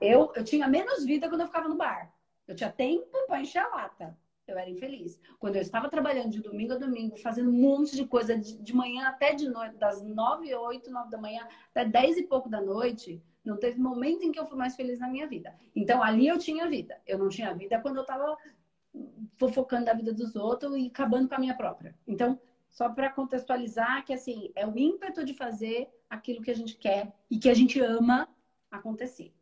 eu, 0.00 0.32
eu 0.34 0.42
tinha 0.42 0.66
menos 0.66 1.04
vida 1.04 1.28
quando 1.28 1.42
eu 1.42 1.46
ficava 1.46 1.68
no 1.68 1.76
bar. 1.76 2.12
Eu 2.48 2.56
tinha 2.56 2.72
tempo 2.72 3.16
para 3.28 3.40
encher 3.40 3.60
a 3.60 3.68
lata. 3.68 4.18
Eu 4.44 4.58
era 4.58 4.68
infeliz. 4.68 5.20
Quando 5.38 5.54
eu 5.54 5.62
estava 5.62 5.88
trabalhando 5.88 6.30
de 6.30 6.42
domingo 6.42 6.72
a 6.72 6.76
domingo, 6.76 7.16
fazendo 7.16 7.48
um 7.48 7.60
monte 7.60 7.94
de 7.94 8.04
coisa 8.04 8.36
de, 8.36 8.58
de 8.58 8.74
manhã 8.74 9.06
até 9.06 9.32
de 9.34 9.48
noite, 9.48 9.76
das 9.76 10.02
nove, 10.02 10.52
oito, 10.52 10.90
nove 10.90 11.10
da 11.10 11.18
manhã 11.18 11.46
até 11.70 11.84
dez 11.84 12.16
e 12.16 12.24
pouco 12.24 12.48
da 12.48 12.60
noite, 12.60 13.22
não 13.44 13.56
teve 13.56 13.78
momento 13.78 14.24
em 14.24 14.32
que 14.32 14.40
eu 14.40 14.46
fui 14.46 14.58
mais 14.58 14.74
feliz 14.74 14.98
na 14.98 15.06
minha 15.06 15.28
vida. 15.28 15.54
Então, 15.76 16.02
ali 16.02 16.26
eu 16.26 16.38
tinha 16.38 16.68
vida. 16.68 17.00
Eu 17.06 17.18
não 17.18 17.28
tinha 17.28 17.54
vida 17.54 17.78
quando 17.80 17.98
eu 17.98 18.02
estava 18.02 18.36
fofocando 19.36 19.86
da 19.86 19.94
vida 19.94 20.12
dos 20.12 20.36
outros 20.36 20.76
e 20.76 20.86
acabando 20.86 21.28
com 21.28 21.34
a 21.34 21.38
minha 21.38 21.56
própria. 21.56 21.94
Então, 22.06 22.40
só 22.68 22.88
para 22.88 23.10
contextualizar 23.10 24.04
que, 24.04 24.12
assim, 24.12 24.52
é 24.54 24.66
o 24.66 24.78
ímpeto 24.78 25.24
de 25.24 25.34
fazer 25.34 25.88
aquilo 26.08 26.42
que 26.42 26.50
a 26.50 26.54
gente 26.54 26.76
quer 26.76 27.12
e 27.30 27.38
que 27.38 27.48
a 27.48 27.54
gente 27.54 27.80
ama 27.80 28.28
acontecer. 28.70 29.32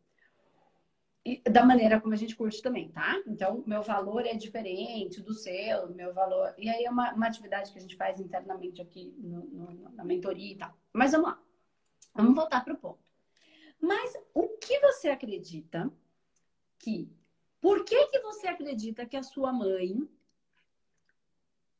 E 1.25 1.41
da 1.49 1.65
maneira 1.65 1.99
como 1.99 2.13
a 2.13 2.17
gente 2.17 2.35
curte 2.35 2.61
também, 2.61 2.89
tá? 2.89 3.21
Então, 3.27 3.63
meu 3.67 3.83
valor 3.83 4.25
é 4.25 4.33
diferente 4.33 5.21
do 5.21 5.33
seu, 5.33 5.89
meu 5.89 6.13
valor. 6.13 6.53
E 6.57 6.69
aí 6.69 6.85
é 6.85 6.89
uma, 6.89 7.13
uma 7.13 7.27
atividade 7.27 7.71
que 7.71 7.77
a 7.77 7.81
gente 7.81 7.95
faz 7.95 8.19
internamente 8.19 8.81
aqui 8.81 9.13
no, 9.17 9.41
no, 9.45 9.89
na 9.91 10.03
mentoria 10.03 10.53
e 10.53 10.57
tal. 10.57 10.73
Mas 10.93 11.11
vamos 11.11 11.29
lá. 11.29 11.41
Vamos 12.15 12.35
voltar 12.35 12.63
para 12.63 12.73
o 12.73 12.77
ponto. 12.77 12.99
Mas 13.79 14.13
o 14.33 14.47
que 14.57 14.79
você 14.79 15.09
acredita 15.09 15.91
que. 16.77 17.11
Por 17.61 17.83
que, 17.83 18.07
que 18.07 18.19
você 18.19 18.47
acredita 18.47 19.05
que 19.05 19.17
a 19.17 19.23
sua 19.23 19.51
mãe 19.51 20.07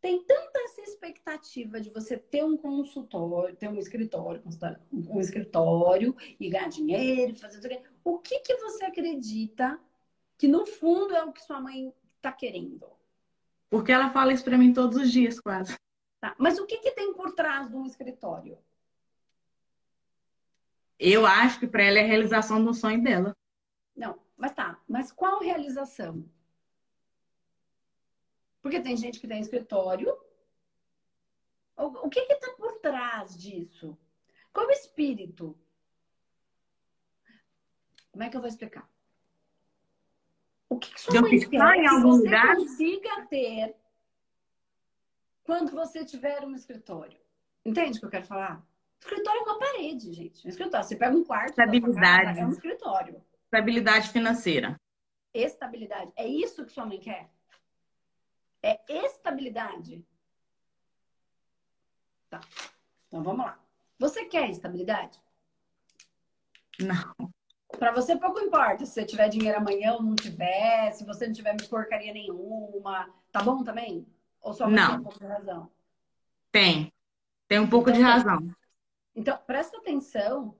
tem 0.01 0.24
tanta 0.24 0.59
essa 0.59 0.81
expectativa 0.81 1.79
de 1.79 1.89
você 1.89 2.17
ter 2.17 2.43
um 2.43 2.55
consultório, 2.55 3.55
ter 3.55 3.67
um 3.67 3.77
escritório, 3.77 4.41
um 4.91 5.19
escritório 5.19 6.15
e 6.39 6.50
ganhar 6.50 6.69
dinheiro, 6.69 7.36
fazer 7.36 7.83
o 8.03 8.17
que 8.17 8.39
que 8.39 8.55
você 8.57 8.86
acredita 8.86 9.79
que 10.38 10.48
no 10.48 10.65
fundo 10.65 11.13
é 11.13 11.24
o 11.24 11.33
que 11.33 11.43
sua 11.43 11.59
mãe 11.59 11.93
está 12.15 12.31
querendo? 12.31 12.88
Porque 13.69 13.91
ela 13.91 14.09
fala 14.12 14.33
isso 14.33 14.43
para 14.43 14.57
mim 14.57 14.74
todos 14.74 14.98
os 14.98 15.12
dias, 15.12 15.39
quase. 15.39 15.77
Tá. 16.19 16.33
Mas 16.38 16.57
o 16.59 16.65
que 16.65 16.77
que 16.77 16.91
tem 16.91 17.13
por 17.13 17.33
trás 17.33 17.69
de 17.69 17.75
um 17.75 17.86
escritório? 17.86 18.57
Eu 20.98 21.25
acho 21.25 21.59
que 21.59 21.67
para 21.67 21.83
ela 21.83 22.00
é 22.00 22.03
a 22.03 22.07
realização 22.07 22.63
do 22.63 22.74
sonho 22.74 23.01
dela. 23.01 23.36
Não, 23.95 24.17
mas 24.39 24.53
tá. 24.53 24.79
Mas 24.88 25.12
qual 25.12 25.41
realização? 25.41 26.25
Porque 28.62 28.79
tem 28.79 28.96
gente 28.96 29.19
que 29.19 29.27
tem 29.27 29.41
escritório. 29.41 30.17
O, 31.75 32.08
o 32.08 32.10
que 32.10 32.22
está 32.22 32.53
por 32.53 32.79
trás 32.79 33.38
disso? 33.38 33.98
Qual 34.53 34.65
o 34.65 34.72
espírito? 34.72 35.58
Como 38.12 38.24
é 38.24 38.29
que 38.29 38.38
eu 38.38 38.41
vou 38.41 38.50
explicar? 38.50 38.89
O 40.69 40.77
que, 40.79 40.93
que 40.93 41.01
sua 41.01 41.22
mãe 41.22 41.39
quer 41.39 41.75
em 41.75 41.88
algum 41.88 42.12
você 42.13 42.24
lugar? 42.24 42.55
consiga 42.55 43.25
ter 43.25 43.75
quando 45.43 45.72
você 45.72 46.05
tiver 46.05 46.46
um 46.46 46.55
escritório? 46.55 47.19
Entende 47.65 47.98
o 47.98 48.00
que 48.00 48.05
eu 48.05 48.12
quero 48.12 48.25
falar? 48.25 48.65
Escritório 49.01 49.39
é 49.39 49.43
uma 49.43 49.60
parede, 49.60 50.13
gente. 50.13 50.46
Um 50.46 50.50
escritório. 50.50 50.88
Você 50.88 50.96
pega 50.96 51.15
um 51.15 51.24
quarto, 51.24 51.50
estabilidade, 51.50 52.24
casa, 52.24 52.39
é 52.39 52.46
um 52.46 52.50
escritório. 52.50 53.28
Estabilidade 53.51 54.10
financeira. 54.10 54.79
Estabilidade. 55.34 56.12
É 56.15 56.27
isso 56.27 56.63
que 56.63 56.72
sua 56.72 56.86
mãe 56.86 57.00
quer? 57.00 57.32
é 58.62 59.06
estabilidade. 59.06 60.06
Tá. 62.29 62.41
Então 63.08 63.24
vamos 63.24 63.44
lá. 63.44 63.60
Você 63.98 64.25
quer 64.25 64.51
estabilidade? 64.51 65.20
Não. 66.79 67.32
Para 67.79 67.91
você 67.91 68.15
pouco 68.18 68.39
importa 68.39 68.86
se 68.86 68.94
você 68.94 69.06
tiver 69.06 69.29
dinheiro 69.29 69.58
amanhã 69.58 69.94
ou 69.94 70.03
não 70.03 70.15
tiver, 70.15 70.91
se 70.91 71.03
você 71.03 71.25
não 71.25 71.34
tiver 71.34 71.56
porcaria 71.68 72.13
nenhuma. 72.13 73.10
Tá 73.32 73.41
bom 73.41 73.63
também? 73.63 74.06
Ou 74.41 74.53
só 74.53 74.70
não. 74.70 74.89
tem 74.89 75.00
um 75.00 75.03
pouco 75.03 75.20
de 75.20 75.25
razão? 75.25 75.72
Tem. 76.51 76.94
Tem 77.48 77.60
um 77.60 77.70
pouco 77.70 77.89
então, 77.89 78.00
de 78.00 78.06
razão. 78.06 78.56
Então, 79.15 79.38
presta 79.48 79.77
atenção, 79.77 80.56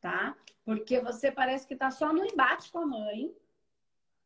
tá? 0.00 0.36
Porque 0.64 1.00
você 1.00 1.30
parece 1.30 1.66
que 1.66 1.76
tá 1.76 1.90
só 1.90 2.12
no 2.12 2.24
embate 2.24 2.70
com 2.70 2.78
a 2.78 2.86
mãe 2.86 3.34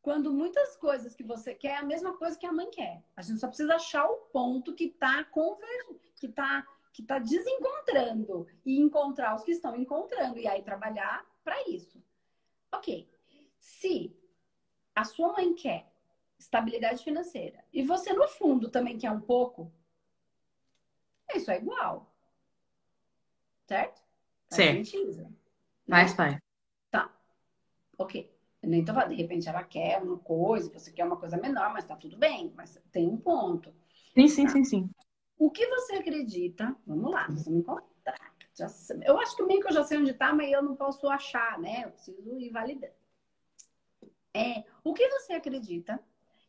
quando 0.03 0.33
muitas 0.33 0.77
coisas 0.77 1.17
que 1.17 1.25
você 1.25 1.55
quer 1.55 1.69
é 1.69 1.77
a 1.79 1.85
mesma 1.85 2.17
coisa 2.17 2.39
que 2.39 2.47
a 2.47 2.53
mãe 2.53 2.71
quer. 2.71 3.03
A 3.17 3.23
gente 3.23 3.41
só 3.41 3.49
precisa 3.49 3.75
achar 3.75 4.05
o 4.07 4.17
ponto 4.33 4.75
que 4.75 4.85
está 4.85 5.25
convergindo, 5.25 6.01
que 6.15 6.27
está 6.27 6.67
que 6.93 7.03
tá 7.03 7.19
desencontrando 7.19 8.47
e 8.65 8.81
encontrar 8.81 9.35
os 9.35 9.45
que 9.45 9.51
estão 9.51 9.77
encontrando 9.77 10.39
e 10.39 10.49
aí 10.49 10.63
trabalhar 10.63 11.27
para 11.45 11.69
isso. 11.69 12.03
Ok. 12.73 13.07
Se 13.59 14.17
a 14.95 15.05
sua 15.05 15.31
mãe 15.33 15.53
quer 15.53 15.93
estabilidade 16.39 17.05
financeira 17.05 17.63
e 17.71 17.83
você 17.83 18.15
no 18.15 18.27
fundo 18.29 18.71
também 18.71 18.97
quer 18.97 19.11
um 19.11 19.21
pouco, 19.21 19.71
isso 21.35 21.51
é 21.51 21.59
igual. 21.59 22.11
Certo? 23.67 24.01
Faz 24.49 24.57
certo. 24.57 25.46
Mas 25.87 26.13
pai. 26.15 26.39
Tá. 26.91 27.15
Ok. 27.99 28.33
Nem 28.63 28.85
tô 28.85 28.93
falando, 28.93 29.11
de 29.11 29.15
repente 29.15 29.49
ela 29.49 29.63
quer 29.63 30.03
uma 30.03 30.19
coisa, 30.19 30.71
você 30.73 30.91
quer 30.91 31.05
uma 31.05 31.17
coisa 31.17 31.37
menor, 31.37 31.73
mas 31.73 31.85
tá 31.85 31.95
tudo 31.95 32.17
bem, 32.17 32.53
mas 32.57 32.81
tem 32.91 33.07
um 33.07 33.17
ponto. 33.17 33.73
Sim, 34.15 34.27
sim, 34.27 34.45
tá? 34.45 34.53
sim, 34.53 34.65
sim. 34.65 34.91
O 35.39 35.51
que 35.51 35.67
você 35.69 35.97
acredita? 35.97 36.75
Vamos 36.87 37.13
lá, 37.13 37.29
você 37.29 37.49
me 37.49 37.59
encontrar. 37.59 38.35
Já, 38.55 38.67
eu 39.05 39.19
acho 39.21 39.37
que 39.37 39.43
meio 39.45 39.61
que 39.61 39.69
eu 39.69 39.73
já 39.73 39.85
sei 39.85 39.99
onde 39.99 40.15
tá, 40.15 40.33
mas 40.33 40.51
eu 40.51 40.63
não 40.63 40.75
posso 40.75 41.09
achar, 41.09 41.59
né? 41.61 41.85
Eu 41.85 41.91
preciso 41.91 42.41
ir 42.41 42.51
validando. 42.51 42.93
É, 44.35 44.65
o 44.83 44.93
que 44.93 45.09
você 45.09 45.35
acredita 45.35 46.03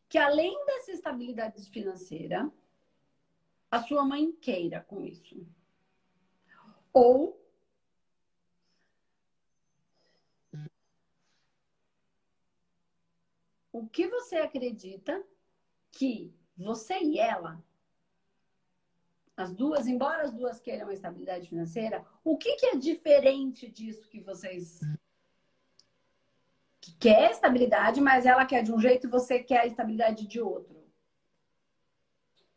que 0.08 0.18
além 0.18 0.64
dessa 0.64 0.90
estabilidade 0.90 1.70
financeira, 1.70 2.50
a 3.70 3.82
sua 3.82 4.04
mãe 4.04 4.32
queira 4.32 4.80
com 4.80 5.02
isso? 5.02 5.46
Ou 6.92 7.37
o 13.72 13.86
que 13.86 14.06
você 14.08 14.36
acredita 14.36 15.22
que 15.92 16.32
você 16.56 16.98
e 16.98 17.18
ela, 17.18 17.62
as 19.36 19.52
duas, 19.54 19.86
embora 19.86 20.22
as 20.22 20.32
duas 20.32 20.60
queiram 20.60 20.90
estabilidade 20.90 21.48
financeira, 21.48 22.04
o 22.24 22.36
que, 22.36 22.56
que 22.56 22.66
é 22.66 22.76
diferente 22.76 23.70
disso 23.70 24.08
que 24.08 24.20
vocês 24.20 24.80
que 26.80 26.92
quer 26.98 27.30
estabilidade, 27.30 28.00
mas 28.00 28.26
ela 28.26 28.44
quer 28.44 28.62
de 28.62 28.72
um 28.72 28.80
jeito 28.80 29.06
e 29.06 29.10
você 29.10 29.40
quer 29.40 29.60
a 29.60 29.66
estabilidade 29.66 30.26
de 30.26 30.40
outro? 30.40 30.76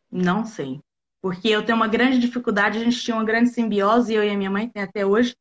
Não 0.09 0.45
sei. 0.45 0.79
Porque 1.21 1.47
eu 1.49 1.63
tenho 1.63 1.75
uma 1.75 1.87
grande 1.87 2.17
dificuldade, 2.17 2.79
a 2.79 2.83
gente 2.83 2.99
tinha 2.99 3.15
uma 3.15 3.23
grande 3.23 3.49
simbiose, 3.49 4.13
eu 4.13 4.23
e 4.23 4.29
a 4.29 4.37
minha 4.37 4.49
mãe 4.49 4.67
tem 4.67 4.81
até 4.81 5.05
hoje. 5.05 5.35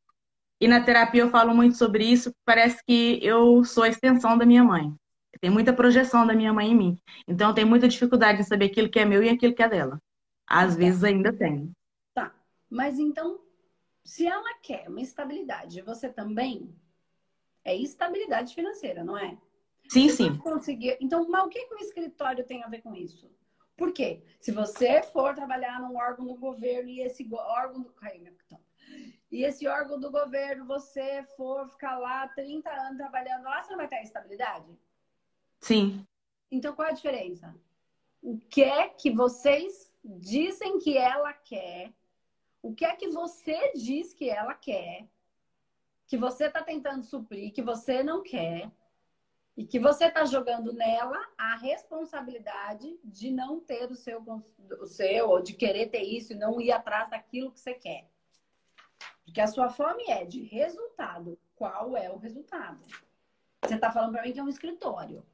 E 0.59 0.67
na 0.67 0.83
terapia 0.83 1.21
eu 1.21 1.31
falo 1.31 1.55
muito 1.55 1.75
sobre 1.75 2.05
isso, 2.05 2.31
parece 2.45 2.83
que 2.85 3.19
eu 3.23 3.63
sou 3.63 3.83
a 3.83 3.89
extensão 3.89 4.37
da 4.37 4.45
minha 4.45 4.63
mãe. 4.63 4.93
Tem 5.41 5.49
muita 5.49 5.73
projeção 5.73 6.25
da 6.25 6.35
minha 6.35 6.53
mãe 6.53 6.69
em 6.69 6.75
mim. 6.75 7.01
Então, 7.27 7.49
eu 7.49 7.55
tenho 7.55 7.67
muita 7.67 7.87
dificuldade 7.87 8.39
em 8.39 8.43
saber 8.43 8.65
aquilo 8.65 8.89
que 8.89 8.99
é 8.99 9.05
meu 9.05 9.23
e 9.23 9.29
aquilo 9.29 9.55
que 9.55 9.63
é 9.63 9.67
dela. 9.67 9.99
Às 10.47 10.73
tá. 10.73 10.79
vezes 10.79 11.03
ainda 11.03 11.33
tem. 11.33 11.71
Tá. 12.13 12.31
Mas 12.69 12.99
então, 12.99 13.41
se 14.05 14.27
ela 14.27 14.53
quer 14.61 14.87
uma 14.87 15.01
estabilidade, 15.01 15.81
você 15.81 16.07
também 16.07 16.71
é 17.65 17.75
estabilidade 17.75 18.53
financeira, 18.53 19.03
não 19.03 19.17
é? 19.17 19.35
Sim, 19.89 20.09
sim. 20.09 20.37
Conseguir... 20.37 20.97
Então, 21.01 21.27
mas 21.27 21.43
o 21.43 21.49
que, 21.49 21.65
que 21.65 21.73
o 21.73 21.79
escritório 21.79 22.45
tem 22.45 22.63
a 22.63 22.67
ver 22.67 22.81
com 22.81 22.93
isso? 22.95 23.27
Por 23.75 23.91
quê? 23.91 24.23
Se 24.39 24.51
você 24.51 25.01
for 25.01 25.33
trabalhar 25.33 25.79
num 25.79 25.97
órgão 25.97 26.27
do 26.27 26.35
governo 26.35 26.87
e 26.87 27.01
esse 27.01 27.27
órgão 27.33 27.81
do. 27.81 27.91
E 29.31 29.43
esse 29.43 29.67
órgão 29.67 29.99
do 29.99 30.11
governo, 30.11 30.67
você 30.67 31.23
for 31.35 31.67
ficar 31.67 31.97
lá 31.97 32.27
30 32.27 32.69
anos 32.69 32.97
trabalhando 32.97 33.43
lá, 33.43 33.63
você 33.63 33.71
não 33.71 33.77
vai 33.77 33.87
ter 33.87 34.03
estabilidade? 34.03 34.77
Sim. 35.61 36.05
Então, 36.49 36.75
qual 36.75 36.87
é 36.87 36.91
a 36.91 36.95
diferença? 36.95 37.55
O 38.21 38.37
que 38.37 38.63
é 38.63 38.89
que 38.89 39.11
vocês 39.11 39.91
dizem 40.03 40.79
que 40.79 40.97
ela 40.97 41.31
quer? 41.31 41.93
O 42.61 42.73
que 42.73 42.83
é 42.83 42.95
que 42.95 43.09
você 43.09 43.71
diz 43.73 44.13
que 44.13 44.29
ela 44.29 44.53
quer? 44.53 45.07
Que 46.07 46.17
você 46.17 46.45
está 46.45 46.61
tentando 46.61 47.03
suprir, 47.03 47.53
que 47.53 47.61
você 47.61 48.03
não 48.03 48.21
quer? 48.21 48.71
E 49.55 49.65
que 49.65 49.79
você 49.79 50.05
está 50.05 50.25
jogando 50.25 50.73
nela 50.73 51.17
a 51.37 51.55
responsabilidade 51.55 52.99
de 53.03 53.31
não 53.31 53.59
ter 53.59 53.89
o 53.89 53.95
seu, 53.95 54.23
o 54.79 54.85
seu, 54.85 55.29
ou 55.29 55.41
de 55.41 55.53
querer 55.53 55.89
ter 55.89 56.03
isso 56.03 56.33
e 56.33 56.37
não 56.37 56.59
ir 56.59 56.71
atrás 56.71 57.09
daquilo 57.09 57.51
que 57.51 57.59
você 57.59 57.73
quer. 57.73 58.09
Porque 59.23 59.41
a 59.41 59.47
sua 59.47 59.69
fome 59.69 60.03
é 60.07 60.25
de 60.25 60.43
resultado. 60.43 61.39
Qual 61.55 61.95
é 61.95 62.09
o 62.09 62.17
resultado? 62.17 62.83
Você 63.63 63.75
está 63.75 63.91
falando 63.91 64.13
para 64.13 64.23
mim 64.23 64.33
que 64.33 64.39
é 64.39 64.43
um 64.43 64.49
escritório. 64.49 65.25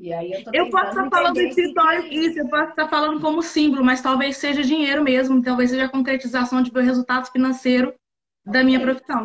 E 0.00 0.12
aí 0.12 0.32
eu, 0.32 0.42
eu 0.52 0.70
posso 0.70 0.90
estar 0.90 1.10
falando 1.10 1.34
que 1.34 1.40
é 1.40 1.48
isso. 1.48 2.38
eu 2.38 2.48
posso 2.48 2.70
estar 2.70 2.88
falando 2.88 3.20
como 3.20 3.42
símbolo, 3.42 3.84
mas 3.84 4.00
talvez 4.00 4.36
seja 4.36 4.62
dinheiro 4.62 5.02
mesmo, 5.02 5.42
talvez 5.42 5.70
seja 5.70 5.86
a 5.86 5.88
concretização 5.88 6.62
de 6.62 6.70
resultado 6.70 7.30
financeiro 7.30 7.94
da 8.46 8.62
minha 8.62 8.80
profissão. 8.80 9.24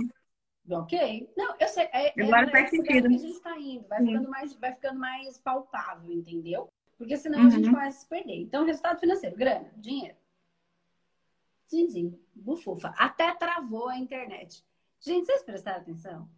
Ok. 0.70 1.30
Não, 1.38 1.56
eu 1.60 1.68
sei. 1.68 1.89
É, 1.94 2.13
Agora 2.24 2.48
é, 2.48 2.51
faz 2.51 2.70
sentido. 2.70 3.08
Que 3.08 3.15
a 3.15 3.18
gente 3.18 3.32
está 3.32 3.58
indo, 3.60 3.88
vai 3.88 4.03
ficando, 4.03 4.30
mais, 4.30 4.53
vai 4.56 4.74
ficando 4.74 5.00
mais 5.00 5.38
palpável, 5.38 6.12
entendeu? 6.12 6.70
Porque 6.98 7.18
senão 7.18 7.39
uhum. 7.39 7.48
a 7.48 7.50
gente 7.50 7.70
começa 7.70 7.98
a 7.98 8.01
se 8.01 8.08
perder. 8.08 8.42
Então, 8.42 8.65
resultado 8.65 9.00
financeiro, 9.00 9.36
grana, 9.36 9.72
dinheiro. 9.75 10.15
Sim, 11.68 12.18
bufufa. 12.34 12.94
Até 12.98 13.34
travou 13.36 13.89
a 13.89 13.98
internet. 13.98 14.63
Gente, 15.00 15.25
vocês 15.25 15.44
prestaram 15.44 15.82
atenção? 15.82 16.30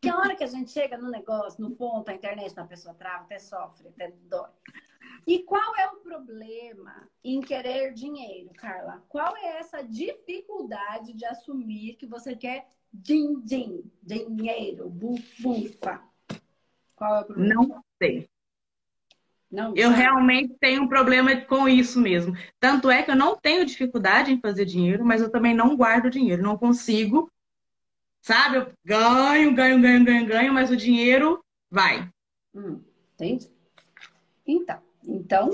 Que 0.00 0.08
a 0.08 0.16
hora 0.16 0.36
que 0.36 0.44
a 0.44 0.48
gente 0.48 0.70
chega 0.70 0.96
no 0.96 1.10
negócio, 1.10 1.62
no 1.62 1.70
ponto, 1.70 2.08
a 2.08 2.14
internet 2.14 2.54
da 2.54 2.64
pessoa 2.64 2.94
trava, 2.94 3.24
até 3.24 3.38
sofre, 3.38 3.88
até 3.88 4.12
dói. 4.28 4.50
E 5.26 5.40
qual 5.40 5.74
é 5.76 5.88
o 5.88 5.96
problema 5.96 7.08
em 7.24 7.40
querer 7.40 7.92
dinheiro, 7.92 8.50
Carla? 8.56 9.02
Qual 9.08 9.36
é 9.36 9.58
essa 9.58 9.82
dificuldade 9.82 11.12
de 11.12 11.24
assumir 11.24 11.96
que 11.96 12.06
você 12.06 12.36
quer 12.36 12.66
din, 12.92 13.40
din, 13.40 13.90
dinheiro, 14.02 14.88
bufufa? 14.88 16.00
Qual 16.94 17.16
é 17.16 17.20
o 17.20 17.24
problema? 17.24 17.54
Não 17.54 17.84
sei. 18.00 18.28
Não, 19.50 19.74
eu 19.76 19.90
realmente 19.90 20.54
tenho 20.60 20.82
um 20.82 20.88
problema 20.88 21.34
com 21.42 21.68
isso 21.68 22.00
mesmo. 22.00 22.36
Tanto 22.58 22.90
é 22.90 23.02
que 23.02 23.10
eu 23.10 23.16
não 23.16 23.36
tenho 23.36 23.64
dificuldade 23.64 24.32
em 24.32 24.40
fazer 24.40 24.64
dinheiro, 24.64 25.04
mas 25.04 25.22
eu 25.22 25.30
também 25.30 25.54
não 25.54 25.76
guardo 25.76 26.10
dinheiro. 26.10 26.42
Não 26.42 26.58
consigo 26.58 27.30
Sabe? 28.26 28.56
Eu 28.56 28.72
ganho, 28.84 29.54
ganho, 29.54 29.80
ganho, 29.80 30.04
ganho, 30.04 30.26
ganho, 30.26 30.52
mas 30.52 30.68
o 30.68 30.76
dinheiro 30.76 31.44
vai. 31.70 32.10
Hum, 32.52 32.82
entendi. 33.14 33.48
Então, 34.44 34.82
então, 35.04 35.50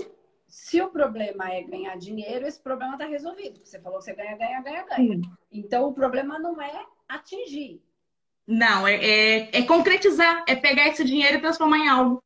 se 0.49 0.81
o 0.81 0.89
problema 0.89 1.53
é 1.53 1.63
ganhar 1.65 1.95
dinheiro, 1.99 2.47
esse 2.47 2.59
problema 2.59 2.95
está 2.95 3.05
resolvido. 3.05 3.61
Você 3.63 3.79
falou 3.79 3.99
que 3.99 4.07
você 4.07 4.15
ganha, 4.15 4.39
ganha, 4.39 4.63
ganha, 4.63 4.87
ganha. 4.87 5.17
Sim. 5.17 5.21
Então, 5.51 5.87
o 5.87 5.93
problema 5.93 6.39
não 6.39 6.63
é 6.63 6.87
atingir. 7.07 7.83
Não, 8.47 8.89
é, 8.89 8.95
é, 8.95 9.59
é, 9.59 9.63
concretizar, 9.67 10.43
é 10.49 10.57
pegar 10.57 10.89
esse 10.89 11.05
dinheiro 11.05 11.37
e 11.37 11.41
transformar 11.43 11.77
em 11.77 11.89
algo. 11.89 12.25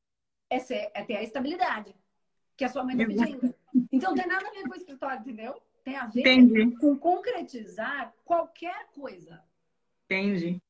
É, 0.49 0.61
ser, 0.61 0.93
é 0.95 1.03
ter 1.03 1.17
a 1.17 1.25
estabilidade 1.25 1.93
que 2.57 2.65
a 2.65 2.69
sua 2.69 2.85
mãe 2.85 2.95
está 2.95 3.05
pedindo. 3.05 3.53
Então, 3.91 4.11
não 4.11 4.17
tem 4.17 4.29
nada 4.29 4.47
a 4.47 4.53
ver 4.53 4.63
com 4.63 4.75
o 4.75 4.77
escritório, 4.77 5.19
entendeu? 5.23 5.61
Tem 5.83 5.97
a 5.97 6.07
ver 6.07 6.21
Entendi. 6.21 6.77
com 6.77 6.97
concretizar 6.97 8.15
qualquer 8.25 8.87
coisa. 8.95 9.45
Entendi. 10.07 10.63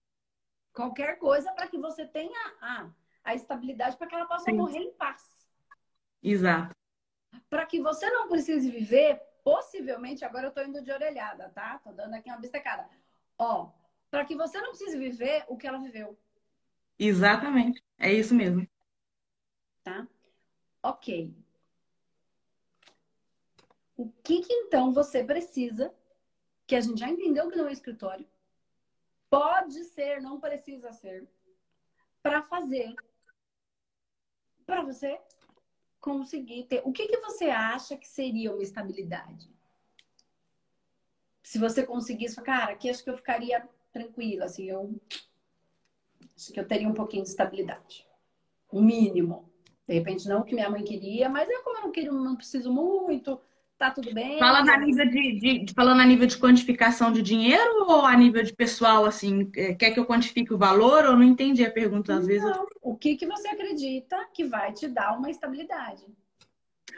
Qualquer 0.73 1.19
coisa 1.19 1.53
para 1.53 1.69
que 1.69 1.79
você 1.79 2.07
tenha 2.07 2.55
a, 2.61 2.91
a 3.23 3.35
estabilidade 3.35 3.97
para 3.97 4.07
que 4.07 4.15
ela 4.15 4.27
possa 4.27 4.51
Sim. 4.51 4.57
morrer 4.57 4.79
em 4.79 4.93
paz. 4.93 5.47
Exato. 6.23 6.75
Para 7.49 7.67
que 7.67 7.81
você 7.81 8.11
não 8.11 8.29
precise 8.29 8.71
viver, 8.71 9.21
possivelmente, 9.45 10.25
agora 10.25 10.47
eu 10.47 10.49
estou 10.49 10.65
indo 10.65 10.83
de 10.83 10.91
orelhada, 10.91 11.51
tá? 11.51 11.79
Tô 11.79 11.93
dando 11.93 12.15
aqui 12.15 12.31
uma 12.31 12.39
bistecada. 12.39 12.89
Ó, 13.39 13.71
para 14.11 14.25
que 14.25 14.35
você 14.35 14.61
não 14.61 14.71
precise 14.71 14.99
viver 14.99 15.45
o 15.49 15.57
que 15.57 15.67
ela 15.67 15.79
viveu. 15.79 16.19
Exatamente. 16.99 17.83
É 17.99 18.13
isso 18.13 18.35
mesmo. 18.35 18.67
Tá? 19.85 20.07
Ok. 20.83 21.35
O 23.97 24.11
que, 24.23 24.41
que 24.43 24.53
então 24.53 24.93
você 24.93 25.25
precisa, 25.25 25.95
que 26.67 26.75
a 26.75 26.81
gente 26.81 27.01
já 27.01 27.09
entendeu 27.09 27.49
que 27.49 27.57
não 27.57 27.69
é 27.69 27.73
escritório, 27.73 28.27
Pode 29.29 29.85
ser, 29.85 30.21
não 30.21 30.41
precisa 30.41 30.93
ser. 30.93 31.29
Para 32.23 32.43
fazer. 32.43 32.95
Para 34.65 34.83
você 34.83 35.21
conseguir 36.01 36.65
ter. 36.65 36.83
O 36.85 36.93
que, 36.93 37.07
que 37.07 37.19
você 37.19 37.47
acha 37.47 37.97
que 37.97 38.07
seria 38.07 38.53
uma 38.53 38.63
estabilidade? 38.63 39.51
Se 41.43 41.59
você 41.59 41.87
conseguisse, 41.87 42.41
cara, 42.43 42.73
aqui 42.73 42.91
acho 42.91 43.05
que 43.05 43.11
eu 43.11 43.17
ficaria 43.17 43.69
tranquila, 43.93 44.47
assim, 44.47 44.69
eu 44.69 45.01
acho 46.37 46.53
que 46.53 46.59
eu 46.59 46.67
teria 46.67 46.89
um 46.89 46.95
pouquinho 46.95 47.23
de 47.23 47.31
estabilidade. 47.31 48.07
O 48.71 48.81
um 48.81 48.83
mínimo. 48.83 49.51
De 49.87 49.95
repente, 49.95 50.29
não 50.29 50.41
o 50.41 50.45
que 50.45 50.55
minha 50.55 50.69
mãe 50.69 50.83
queria, 50.83 51.29
mas 51.29 51.49
eu, 51.49 51.63
como 51.63 51.79
eu 51.79 51.83
não 51.83 51.93
queria, 51.93 52.11
não 52.11 52.37
preciso 52.37 52.73
muito, 52.73 53.41
tá 53.79 53.91
tudo 53.91 54.13
bem. 54.13 54.39
Fala 54.39 54.65
na 54.65 54.79
nível 54.79 55.09
de, 55.09 55.65
de, 55.65 55.75
falando 55.75 56.01
a 56.01 56.05
nível 56.05 56.27
de 56.27 56.39
quantificação 56.39 57.13
de 57.13 57.23
dinheiro 57.23 57.85
ou 57.87 58.05
a 58.05 58.17
nível 58.17 58.43
de 58.43 58.55
pessoal, 58.55 59.05
assim, 59.05 59.51
é, 59.57 59.75
quer 59.75 59.91
que 59.91 60.01
eu 60.01 60.07
quantifique 60.07 60.53
o 60.53 60.59
valor 60.59 61.05
ou 61.05 61.17
não 61.17 61.23
entendi 61.23 61.65
a 61.65 61.71
pergunta 61.71 62.15
às 62.15 62.21
não. 62.21 62.27
vezes? 62.27 62.51
O 62.83 62.97
que, 62.97 63.17
que 63.17 63.27
você 63.27 63.49
acredita 63.49 64.17
que 64.33 64.45
vai 64.45 64.73
te 64.73 64.89
dar 64.89 65.17
uma 65.17 65.31
estabilidade? 65.31 66.05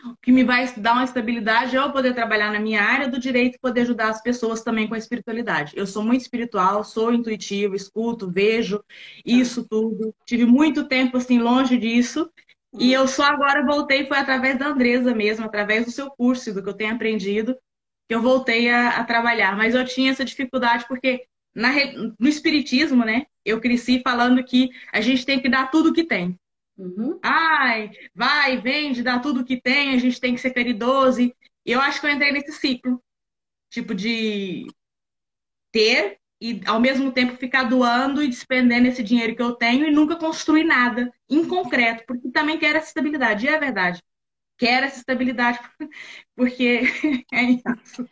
O 0.04 0.16
que 0.22 0.30
me 0.30 0.44
vai 0.44 0.72
dar 0.76 0.92
uma 0.92 1.02
estabilidade 1.02 1.76
é 1.76 1.80
eu 1.80 1.90
poder 1.90 2.14
trabalhar 2.14 2.52
na 2.52 2.60
minha 2.60 2.80
área 2.80 3.08
do 3.08 3.18
direito 3.18 3.56
e 3.56 3.60
poder 3.60 3.80
ajudar 3.80 4.10
as 4.10 4.22
pessoas 4.22 4.62
também 4.62 4.86
com 4.86 4.94
a 4.94 4.98
espiritualidade. 4.98 5.72
Eu 5.74 5.86
sou 5.88 6.04
muito 6.04 6.20
espiritual, 6.20 6.84
sou 6.84 7.12
intuitivo, 7.12 7.74
escuto, 7.74 8.30
vejo 8.30 8.80
isso 9.26 9.66
tudo. 9.68 10.14
Tive 10.24 10.44
muito 10.46 10.86
tempo 10.86 11.16
assim 11.16 11.40
longe 11.40 11.76
disso 11.76 12.30
e 12.74 12.92
eu 12.92 13.08
só 13.08 13.24
agora 13.24 13.64
voltei, 13.64 14.06
foi 14.06 14.18
através 14.18 14.58
da 14.58 14.66
Andresa 14.66 15.14
mesmo, 15.14 15.44
através 15.46 15.84
do 15.84 15.90
seu 15.90 16.10
curso, 16.10 16.52
do 16.52 16.62
que 16.62 16.68
eu 16.68 16.74
tenho 16.74 16.94
aprendido, 16.94 17.56
que 18.06 18.14
eu 18.14 18.20
voltei 18.20 18.68
a, 18.68 18.98
a 18.98 19.04
trabalhar. 19.04 19.56
Mas 19.56 19.74
eu 19.74 19.84
tinha 19.84 20.10
essa 20.10 20.24
dificuldade 20.24 20.86
porque 20.86 21.24
na, 21.54 21.72
no 22.18 22.28
Espiritismo, 22.28 23.04
né, 23.04 23.26
eu 23.44 23.60
cresci 23.60 24.00
falando 24.02 24.44
que 24.44 24.70
a 24.92 25.00
gente 25.00 25.24
tem 25.24 25.40
que 25.40 25.48
dar 25.48 25.70
tudo 25.70 25.90
o 25.90 25.92
que 25.92 26.04
tem. 26.04 26.38
Uhum. 26.76 27.18
Ai, 27.22 27.90
vai, 28.14 28.60
vende, 28.60 29.02
dá 29.02 29.18
tudo 29.18 29.40
o 29.40 29.44
que 29.44 29.60
tem, 29.60 29.94
a 29.94 29.98
gente 29.98 30.20
tem 30.20 30.34
que 30.34 30.40
ser 30.40 30.52
caridoso. 30.52 31.22
E 31.22 31.34
eu 31.66 31.80
acho 31.80 32.00
que 32.00 32.06
eu 32.06 32.10
entrei 32.10 32.32
nesse 32.32 32.52
ciclo, 32.52 33.02
tipo 33.70 33.94
de 33.94 34.66
ter 35.72 36.18
e 36.40 36.60
ao 36.66 36.80
mesmo 36.80 37.10
tempo 37.12 37.36
ficar 37.36 37.64
doando 37.64 38.22
e 38.22 38.28
despendendo 38.28 38.86
esse 38.86 39.02
dinheiro 39.02 39.34
que 39.34 39.42
eu 39.42 39.54
tenho 39.54 39.86
e 39.86 39.90
nunca 39.90 40.16
construir 40.16 40.64
nada 40.64 41.12
em 41.28 41.46
concreto, 41.46 42.04
porque 42.06 42.30
também 42.30 42.58
quero 42.58 42.78
essa 42.78 42.88
estabilidade, 42.88 43.46
e 43.46 43.48
é 43.48 43.58
verdade. 43.58 44.02
Quero 44.56 44.86
essa 44.86 44.98
estabilidade, 44.98 45.58
porque 46.36 46.82
é 47.32 47.42
isso. 47.42 48.08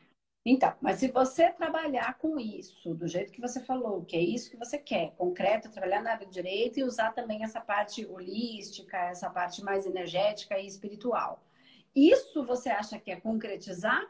Então, 0.48 0.72
mas 0.80 1.00
se 1.00 1.08
você 1.08 1.50
trabalhar 1.50 2.16
com 2.18 2.38
isso, 2.38 2.94
do 2.94 3.08
jeito 3.08 3.32
que 3.32 3.40
você 3.40 3.60
falou, 3.60 4.04
que 4.04 4.16
é 4.16 4.20
isso 4.20 4.48
que 4.48 4.56
você 4.56 4.78
quer, 4.78 5.10
concreto, 5.16 5.72
trabalhar 5.72 6.00
na 6.02 6.12
área 6.12 6.24
de 6.24 6.32
direito 6.32 6.78
e 6.78 6.84
usar 6.84 7.10
também 7.12 7.42
essa 7.42 7.60
parte 7.60 8.06
holística, 8.06 8.96
essa 8.96 9.28
parte 9.28 9.62
mais 9.64 9.86
energética 9.86 10.56
e 10.56 10.66
espiritual. 10.66 11.44
Isso 11.94 12.44
você 12.44 12.68
acha 12.68 12.96
que 12.96 13.10
é 13.10 13.16
concretizar 13.16 14.06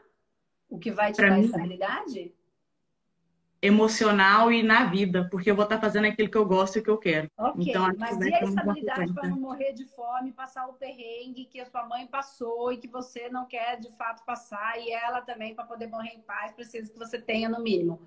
o 0.69 0.77
que 0.77 0.91
vai 0.91 1.11
te 1.11 1.15
pra 1.15 1.29
dar 1.29 1.37
mim, 1.37 1.45
estabilidade? 1.45 2.31
Emocional 3.61 4.51
e 4.51 4.61
na 4.61 4.85
vida, 4.85 5.27
porque 5.31 5.49
eu 5.49 5.55
vou 5.55 5.63
estar 5.63 5.79
fazendo 5.79 6.05
aquilo 6.05 6.29
que 6.29 6.37
eu 6.37 6.45
gosto 6.45 6.77
e 6.77 6.81
que 6.81 6.89
eu 6.89 6.97
quero. 6.97 7.27
Ok, 7.37 7.69
então, 7.69 7.91
mas 7.97 8.17
e 8.19 8.33
a 8.33 8.43
estabilidade 8.43 9.13
para 9.13 9.29
não 9.29 9.39
morrer 9.39 9.73
de 9.73 9.85
fome, 9.85 10.31
passar 10.31 10.67
o 10.67 10.73
perrengue 10.73 11.45
que 11.45 11.59
a 11.59 11.65
sua 11.65 11.85
mãe 11.87 12.05
passou 12.05 12.71
e 12.71 12.77
que 12.77 12.87
você 12.87 13.29
não 13.29 13.45
quer 13.45 13.79
de 13.79 13.91
fato 13.97 14.23
passar 14.25 14.79
e 14.79 14.91
ela 14.91 15.21
também 15.21 15.55
para 15.55 15.65
poder 15.65 15.87
morrer 15.87 16.09
em 16.09 16.21
paz 16.21 16.51
precisa 16.51 16.91
que 16.91 16.99
você 16.99 17.19
tenha 17.19 17.49
no 17.49 17.61
mínimo. 17.61 17.99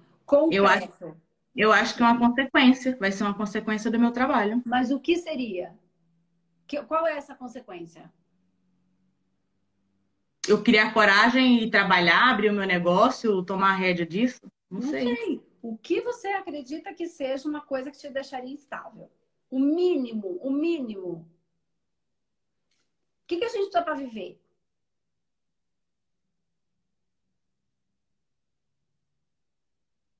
Eu 0.53 0.67
acho, 0.67 1.17
eu 1.57 1.73
acho 1.73 1.97
que 1.97 2.03
é 2.03 2.07
uma 2.07 2.19
consequência, 2.19 2.97
vai 3.01 3.11
ser 3.11 3.25
uma 3.25 3.35
consequência 3.35 3.91
do 3.91 3.99
meu 3.99 4.13
trabalho. 4.13 4.63
Mas 4.65 4.93
o 4.93 5.01
que 5.01 5.17
seria? 5.17 5.75
Que, 6.69 6.81
qual 6.85 7.05
é 7.07 7.17
essa 7.17 7.35
consequência? 7.35 8.09
Eu 10.47 10.63
criar 10.63 10.95
coragem 10.95 11.65
e 11.65 11.71
trabalhar, 11.71 12.31
abrir 12.31 12.51
o 12.51 12.55
meu 12.55 12.67
negócio, 12.67 13.43
tomar 13.43 13.71
a 13.71 13.77
rédea 13.77 14.07
disso? 14.07 14.41
Não, 14.71 14.81
não 14.81 14.91
sei. 14.91 15.17
sei. 15.17 15.43
O 15.63 15.77
que 15.77 16.01
você 16.01 16.29
acredita 16.29 16.95
que 16.95 17.07
seja 17.07 17.49
uma 17.49 17.61
coisa 17.61 17.91
que 17.91 17.99
te 17.99 18.09
deixaria 18.09 18.53
instável? 18.53 19.11
O 19.51 19.59
mínimo, 19.59 20.39
o 20.41 20.51
mínimo. 20.51 21.29
que, 23.31 23.37
que 23.37 23.45
a 23.45 23.49
gente 23.49 23.71
precisa 23.71 23.83
para 23.83 23.95
viver? 23.95 24.43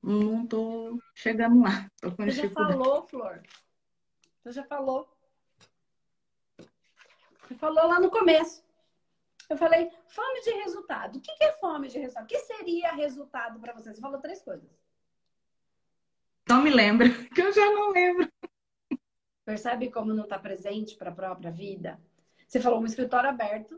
Não 0.01 0.47
tô 0.47 0.97
chegando 1.13 1.61
lá. 1.61 1.91
Tô 2.01 2.09
com 2.11 2.23
Você 2.23 2.31
já 2.31 2.49
falou, 2.49 3.03
Flor. 3.03 3.43
Você 4.41 4.51
já 4.53 4.63
falou. 4.63 5.13
Você 7.41 7.55
falou 7.55 7.85
lá 7.85 7.99
no 7.99 8.09
começo. 8.09 8.63
Eu 9.51 9.57
falei, 9.57 9.91
fome 10.07 10.41
de 10.43 10.51
resultado. 10.51 11.17
O 11.17 11.21
que 11.21 11.43
é 11.43 11.51
fome 11.51 11.89
de 11.89 11.99
resultado? 11.99 12.23
O 12.23 12.27
que 12.27 12.39
seria 12.39 12.93
resultado 12.93 13.59
para 13.59 13.73
você? 13.73 13.93
Você 13.93 13.99
falou 13.99 14.21
três 14.21 14.41
coisas. 14.41 14.71
Não 16.47 16.61
me 16.61 16.69
lembra, 16.69 17.09
que 17.35 17.41
eu 17.41 17.51
já 17.51 17.65
não 17.65 17.89
lembro. 17.89 18.31
Percebe 19.43 19.91
como 19.91 20.13
não 20.13 20.23
está 20.23 20.39
presente 20.39 20.95
para 20.95 21.09
a 21.09 21.13
própria 21.13 21.51
vida? 21.51 21.99
Você 22.47 22.61
falou 22.61 22.79
um 22.79 22.85
escritório 22.85 23.29
aberto, 23.29 23.77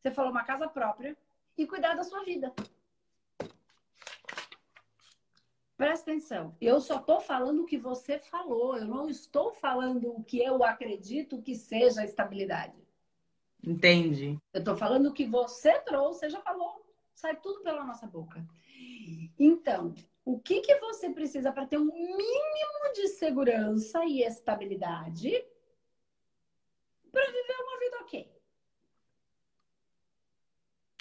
você 0.00 0.12
falou 0.12 0.30
uma 0.30 0.44
casa 0.44 0.68
própria 0.68 1.18
e 1.58 1.66
cuidar 1.66 1.94
da 1.94 2.04
sua 2.04 2.22
vida. 2.22 2.54
Presta 5.76 6.12
atenção, 6.12 6.56
eu 6.60 6.80
só 6.80 7.00
estou 7.00 7.20
falando 7.20 7.64
o 7.64 7.66
que 7.66 7.76
você 7.76 8.20
falou, 8.20 8.76
eu 8.76 8.86
não 8.86 9.08
estou 9.08 9.52
falando 9.52 10.16
o 10.16 10.22
que 10.22 10.38
eu 10.38 10.62
acredito 10.62 11.42
que 11.42 11.56
seja 11.56 12.02
a 12.02 12.04
estabilidade. 12.04 12.81
Entendi. 13.64 14.38
Eu 14.52 14.58
estou 14.58 14.76
falando 14.76 15.06
o 15.06 15.12
que 15.12 15.24
você 15.24 15.78
trouxe, 15.80 16.20
você 16.20 16.30
já 16.30 16.40
falou, 16.40 16.84
sai 17.14 17.36
tudo 17.36 17.62
pela 17.62 17.84
nossa 17.84 18.06
boca. 18.06 18.44
Então, 19.38 19.94
o 20.24 20.38
que, 20.38 20.60
que 20.60 20.78
você 20.78 21.10
precisa 21.10 21.52
para 21.52 21.66
ter 21.66 21.78
um 21.78 21.84
mínimo 21.84 22.92
de 22.94 23.08
segurança 23.08 24.04
e 24.04 24.22
estabilidade 24.22 25.30
para 27.10 27.26
viver 27.26 27.56
uma 27.60 27.78
vida 27.78 27.96
ok? 28.00 28.32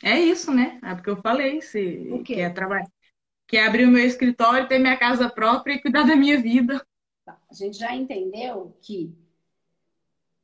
É 0.04 0.20
isso, 0.20 0.52
né? 0.52 0.80
É 0.84 0.96
porque 0.96 1.10
eu 1.10 1.22
falei, 1.22 1.62
se 1.62 2.10
o 2.12 2.24
quê? 2.24 2.36
que 2.36 2.42
é 2.42 2.50
trabalhar 2.50 2.90
que 3.52 3.58
é 3.58 3.68
abrir 3.68 3.86
o 3.86 3.92
meu 3.92 4.06
escritório, 4.06 4.66
ter 4.66 4.80
minha 4.80 4.96
casa 4.96 5.30
própria 5.30 5.74
e 5.74 5.82
cuidar 5.82 6.04
da 6.04 6.16
minha 6.16 6.42
vida. 6.42 6.82
Tá, 7.26 7.38
a 7.50 7.54
gente 7.54 7.78
já 7.78 7.94
entendeu 7.94 8.74
que 8.82 9.14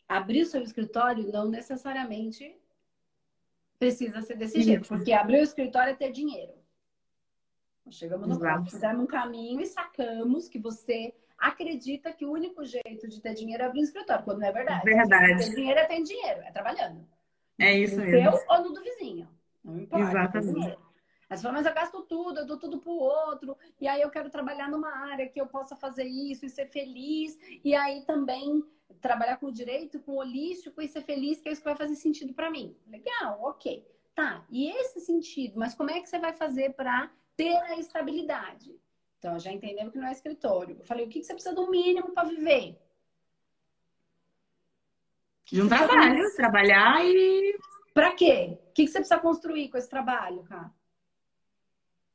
abrir 0.07 0.43
o 0.43 0.45
seu 0.45 0.61
escritório 0.61 1.31
não 1.31 1.49
necessariamente 1.49 2.55
precisa 3.77 4.21
ser 4.21 4.37
desse 4.37 4.61
jeito, 4.61 4.87
porque 4.87 5.13
abrir 5.13 5.39
o 5.39 5.43
escritório 5.43 5.91
é 5.91 5.95
ter 5.95 6.11
dinheiro. 6.11 6.53
chegamos 7.89 8.27
no 8.27 8.39
ponto, 8.39 8.71
fizemos 8.71 9.03
um 9.03 9.07
caminho 9.07 9.61
e 9.61 9.65
sacamos 9.65 10.47
que 10.47 10.59
você 10.59 11.13
acredita 11.37 12.11
que 12.11 12.25
o 12.25 12.31
único 12.31 12.65
jeito 12.65 13.07
de 13.07 13.21
ter 13.21 13.35
dinheiro 13.35 13.63
é 13.63 13.65
abrir 13.67 13.81
um 13.81 13.83
escritório, 13.83 14.25
quando 14.25 14.39
não 14.39 14.47
é 14.47 14.51
verdade. 14.51 14.83
Verdade. 14.83 15.45
Ter 15.45 15.55
dinheiro 15.55 15.79
é 15.79 15.85
ter 15.85 16.01
dinheiro, 16.01 16.41
é 16.41 16.51
trabalhando. 16.51 17.07
É 17.59 17.73
isso 17.73 17.97
no 17.97 18.05
mesmo. 18.05 18.31
seu 18.31 18.45
ou 18.49 18.63
no 18.63 18.73
do 18.73 18.83
vizinho. 18.83 19.27
Não 19.63 19.79
importa. 19.79 20.09
Exatamente. 20.09 20.77
Aí 21.29 21.35
você 21.37 21.43
fala, 21.43 21.55
mas 21.55 21.65
eu 21.65 21.73
gasto 21.73 22.01
tudo, 22.03 22.39
eu 22.39 22.45
dou 22.45 22.57
tudo 22.57 22.79
pro 22.79 22.91
outro, 22.91 23.57
e 23.81 23.87
aí 23.87 24.01
eu 24.01 24.09
quero 24.09 24.29
trabalhar 24.29 24.69
numa 24.69 24.89
área 24.89 25.27
que 25.27 25.39
eu 25.39 25.47
possa 25.47 25.75
fazer 25.75 26.05
isso 26.05 26.45
e 26.45 26.49
ser 26.49 26.67
feliz, 26.67 27.37
e 27.63 27.75
aí 27.75 28.05
também 28.05 28.63
trabalhar 29.01 29.37
com 29.37 29.47
o 29.47 29.51
direito, 29.51 29.99
com 29.99 30.13
o 30.13 30.19
holístico 30.19 30.81
e 30.81 30.87
ser 30.87 31.01
feliz, 31.01 31.41
que 31.41 31.49
é 31.49 31.51
isso 31.51 31.61
que 31.61 31.67
vai 31.67 31.75
fazer 31.75 31.95
sentido 31.95 32.33
para 32.33 32.49
mim. 32.49 32.75
Legal, 32.87 33.41
ok. 33.43 33.85
Tá, 34.15 34.45
e 34.49 34.69
esse 34.71 35.01
sentido, 35.01 35.59
mas 35.59 35.75
como 35.75 35.91
é 35.91 35.99
que 35.99 36.09
você 36.09 36.17
vai 36.17 36.33
fazer 36.33 36.73
para 36.73 37.11
ter 37.35 37.55
a 37.55 37.77
estabilidade? 37.77 38.75
Então, 39.19 39.37
já 39.37 39.51
entendemos 39.51 39.91
que 39.91 39.99
não 39.99 40.07
é 40.07 40.11
escritório. 40.11 40.77
Eu 40.79 40.85
falei, 40.85 41.05
o 41.05 41.09
que 41.09 41.21
você 41.21 41.33
precisa 41.33 41.53
do 41.53 41.69
mínimo 41.69 42.11
para 42.11 42.27
viver? 42.27 42.79
De 45.45 45.61
um 45.61 45.67
trabalho, 45.67 46.23
trabalhar 46.35 47.05
e. 47.05 47.57
Para 47.93 48.13
quê? 48.13 48.57
O 48.69 48.73
que 48.73 48.87
você 48.87 48.99
precisa 48.99 49.19
construir 49.19 49.69
com 49.69 49.77
esse 49.77 49.89
trabalho, 49.89 50.43
cara? 50.43 50.71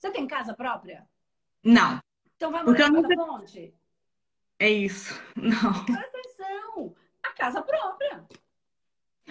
Você 0.03 0.11
tem 0.11 0.27
casa 0.27 0.53
própria? 0.53 1.07
Não. 1.63 2.01
Então 2.35 2.51
vai 2.51 2.65
morar 2.65 2.91
na 2.91 3.03
nunca... 3.03 3.15
ponte? 3.15 3.73
É 4.59 4.69
isso. 4.69 5.15
Não. 5.37 5.85
Presta 5.85 6.09
atenção. 6.09 6.93
A 7.23 7.31
casa 7.31 7.63
própria. 7.63 8.27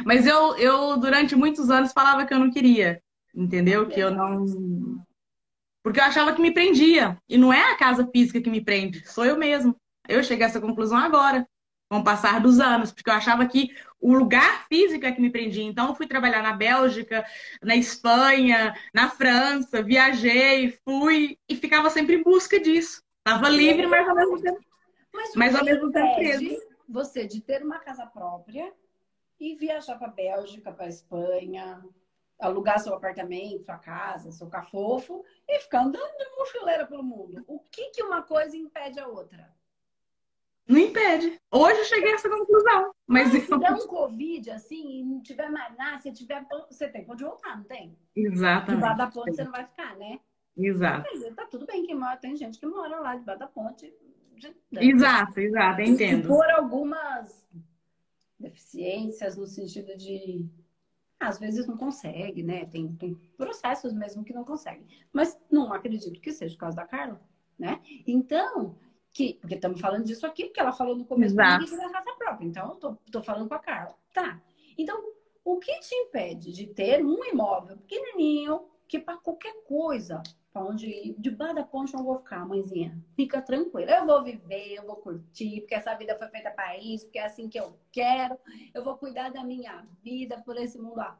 Mas 0.06 0.26
eu, 0.26 0.56
eu, 0.56 0.98
durante 0.98 1.36
muitos 1.36 1.70
anos, 1.70 1.92
falava 1.92 2.26
que 2.26 2.34
eu 2.34 2.40
não 2.40 2.50
queria. 2.50 3.04
Entendeu? 3.36 3.88
Que 3.90 4.00
eu 4.00 4.12
não. 4.12 4.46
Porque 5.84 6.00
eu 6.00 6.06
achava 6.06 6.34
que 6.34 6.42
me 6.42 6.54
prendia. 6.54 7.22
E 7.28 7.38
não 7.38 7.52
é 7.52 7.72
a 7.74 7.78
casa 7.78 8.08
física 8.08 8.42
que 8.42 8.50
me 8.50 8.64
prende, 8.64 9.06
sou 9.06 9.26
eu 9.26 9.38
mesmo. 9.38 9.76
Eu 10.08 10.24
cheguei 10.24 10.46
a 10.46 10.50
essa 10.50 10.62
conclusão 10.62 10.98
agora 10.98 11.46
com 11.92 12.00
o 12.00 12.04
passar 12.06 12.40
dos 12.40 12.58
anos, 12.58 12.90
porque 12.90 13.10
eu 13.10 13.14
achava 13.14 13.46
que 13.46 13.76
o 14.00 14.14
lugar 14.14 14.66
físico 14.70 15.06
é 15.06 15.12
que 15.12 15.20
me 15.20 15.30
prendia. 15.30 15.66
Então, 15.66 15.90
eu 15.90 15.94
fui 15.94 16.08
trabalhar 16.08 16.42
na 16.42 16.54
Bélgica, 16.54 17.26
na 17.62 17.76
Espanha, 17.76 18.74
na 18.94 19.10
França, 19.10 19.84
viajei, 19.84 20.72
fui 20.86 21.38
e 21.50 21.56
ficava 21.58 21.90
sempre 21.90 22.16
em 22.16 22.24
busca 22.24 22.58
disso. 22.62 23.04
Estava 23.18 23.50
livre, 23.50 23.88
mas 23.88 24.08
ao 24.08 24.16
mesmo 24.16 24.42
tempo, 24.42 24.62
mas, 25.14 25.36
mas 25.36 25.54
ao 25.54 25.66
mesmo 25.66 25.92
tempo 25.92 26.16
preso. 26.16 26.62
Você 26.88 27.28
de 27.28 27.42
ter 27.42 27.62
uma 27.62 27.80
casa 27.80 28.06
própria 28.06 28.72
e 29.38 29.58
viajar 29.58 29.98
para 29.98 30.08
a 30.08 30.12
Bélgica, 30.12 30.72
para 30.72 30.86
a 30.86 30.90
Espanha, 30.90 31.84
alugar 32.40 32.80
seu 32.80 32.94
apartamento, 32.94 33.66
sua 33.66 33.78
casa, 33.78 34.32
seu 34.32 34.48
cafofo 34.48 35.26
e 35.46 35.60
ficar 35.60 35.82
andando 35.82 36.18
de 36.18 36.38
mochileira 36.38 36.88
pelo 36.88 37.04
mundo. 37.04 37.44
O 37.50 37.60
que, 37.60 37.90
que 37.90 38.02
uma 38.02 38.22
coisa 38.22 38.56
impede 38.56 38.98
a 38.98 39.10
outra? 39.10 39.54
Não 40.72 40.80
impede. 40.80 41.38
Hoje 41.52 41.80
eu 41.80 41.86
cheguei 41.86 42.12
a 42.12 42.16
essa 42.16 42.30
conclusão. 42.30 42.94
Mas, 43.06 43.30
se 43.30 43.60
der 43.60 43.74
um 43.74 43.88
Covid, 43.88 44.52
assim, 44.52 45.00
e 45.00 45.04
não 45.04 45.22
tiver 45.22 45.50
mais 45.50 45.76
nada, 45.78 46.00
se 46.00 46.12
tiver. 46.14 46.46
Você 46.70 46.88
tem 46.88 47.04
pode 47.04 47.24
voltar, 47.24 47.58
não 47.58 47.66
tem? 47.66 47.98
Exatamente. 48.16 48.76
Debaixo 48.76 48.98
da 48.98 49.08
ponte 49.08 49.36
você 49.36 49.44
não 49.44 49.52
vai 49.52 49.66
ficar, 49.66 49.98
né? 49.98 50.20
Exato. 50.58 51.10
Mas 51.12 51.36
tá 51.36 51.46
tudo 51.46 51.66
bem 51.66 51.86
que 51.86 51.94
mora, 51.94 52.18
tem 52.18 52.36
gente 52.36 52.58
que 52.58 52.66
mora 52.66 53.00
lá 53.00 53.16
debaixo 53.16 53.40
da 53.40 53.48
ponte. 53.48 53.94
Exato, 54.72 55.40
exato, 55.40 55.82
entendo. 55.82 56.28
Por 56.28 56.50
algumas 56.52 57.46
deficiências 58.40 59.38
no 59.38 59.46
sentido 59.46 59.96
de 59.96 60.50
às 61.20 61.38
vezes 61.38 61.68
não 61.68 61.78
consegue, 61.78 62.42
né? 62.42 62.66
Tem, 62.66 62.92
tem 62.96 63.14
processos 63.38 63.94
mesmo 63.94 64.24
que 64.24 64.34
não 64.34 64.44
consegue. 64.44 64.84
Mas 65.14 65.40
não 65.52 65.72
acredito 65.72 66.20
que 66.20 66.32
seja 66.32 66.56
o 66.56 66.58
caso 66.58 66.76
da 66.76 66.88
Carla, 66.88 67.22
né? 67.60 67.80
Então, 68.08 68.76
que, 69.14 69.36
porque 69.36 69.56
estamos 69.56 69.80
falando 69.80 70.06
disso 70.06 70.26
aqui, 70.26 70.46
porque 70.46 70.60
ela 70.60 70.72
falou 70.72 70.96
no 70.96 71.06
começo 71.06 71.36
da 71.36 71.58
raça 71.58 72.16
própria. 72.18 72.46
Então, 72.46 72.70
eu 72.70 72.76
tô, 72.76 72.98
tô 73.12 73.24
falando 73.24 73.48
com 73.48 73.56
a 73.56 73.60
Carla. 73.60 73.96
Tá. 74.14 74.42
Então, 74.78 75.04
o 75.44 75.58
que 75.58 75.80
te 75.80 75.94
impede 75.96 76.52
de 76.52 76.68
ter 76.68 77.04
um 77.04 77.24
imóvel 77.26 77.78
pequenininho, 77.78 78.66
que 78.88 79.00
para 79.00 79.18
qualquer 79.18 79.64
coisa, 79.64 80.22
para 80.52 80.66
onde 80.66 80.88
ir, 80.88 81.16
debaixo 81.18 81.56
da 81.56 81.64
ponte 81.64 81.94
não 81.94 82.04
vou 82.04 82.18
ficar, 82.18 82.46
mãezinha. 82.46 82.98
Fica 83.16 83.42
tranquila. 83.42 83.92
Eu 83.92 84.06
vou 84.06 84.24
viver, 84.24 84.74
eu 84.74 84.86
vou 84.86 84.98
curtir, 84.98 85.62
porque 85.62 85.76
essa 85.76 85.96
vida 85.96 86.18
foi 86.18 86.28
feita 86.28 86.52
para 86.52 86.78
isso, 86.78 87.06
porque 87.06 87.20
é 87.20 87.26
assim 87.26 87.50
que 87.50 87.60
eu 87.60 87.78
quero. 87.92 88.38
Eu 88.74 88.84
vou 88.84 88.98
cuidar 88.98 89.30
da 89.30 89.44
minha 89.44 89.88
vida 90.04 90.42
por 90.46 90.58
esse 90.58 90.78
mundo 90.78 91.00
afora, 91.00 91.20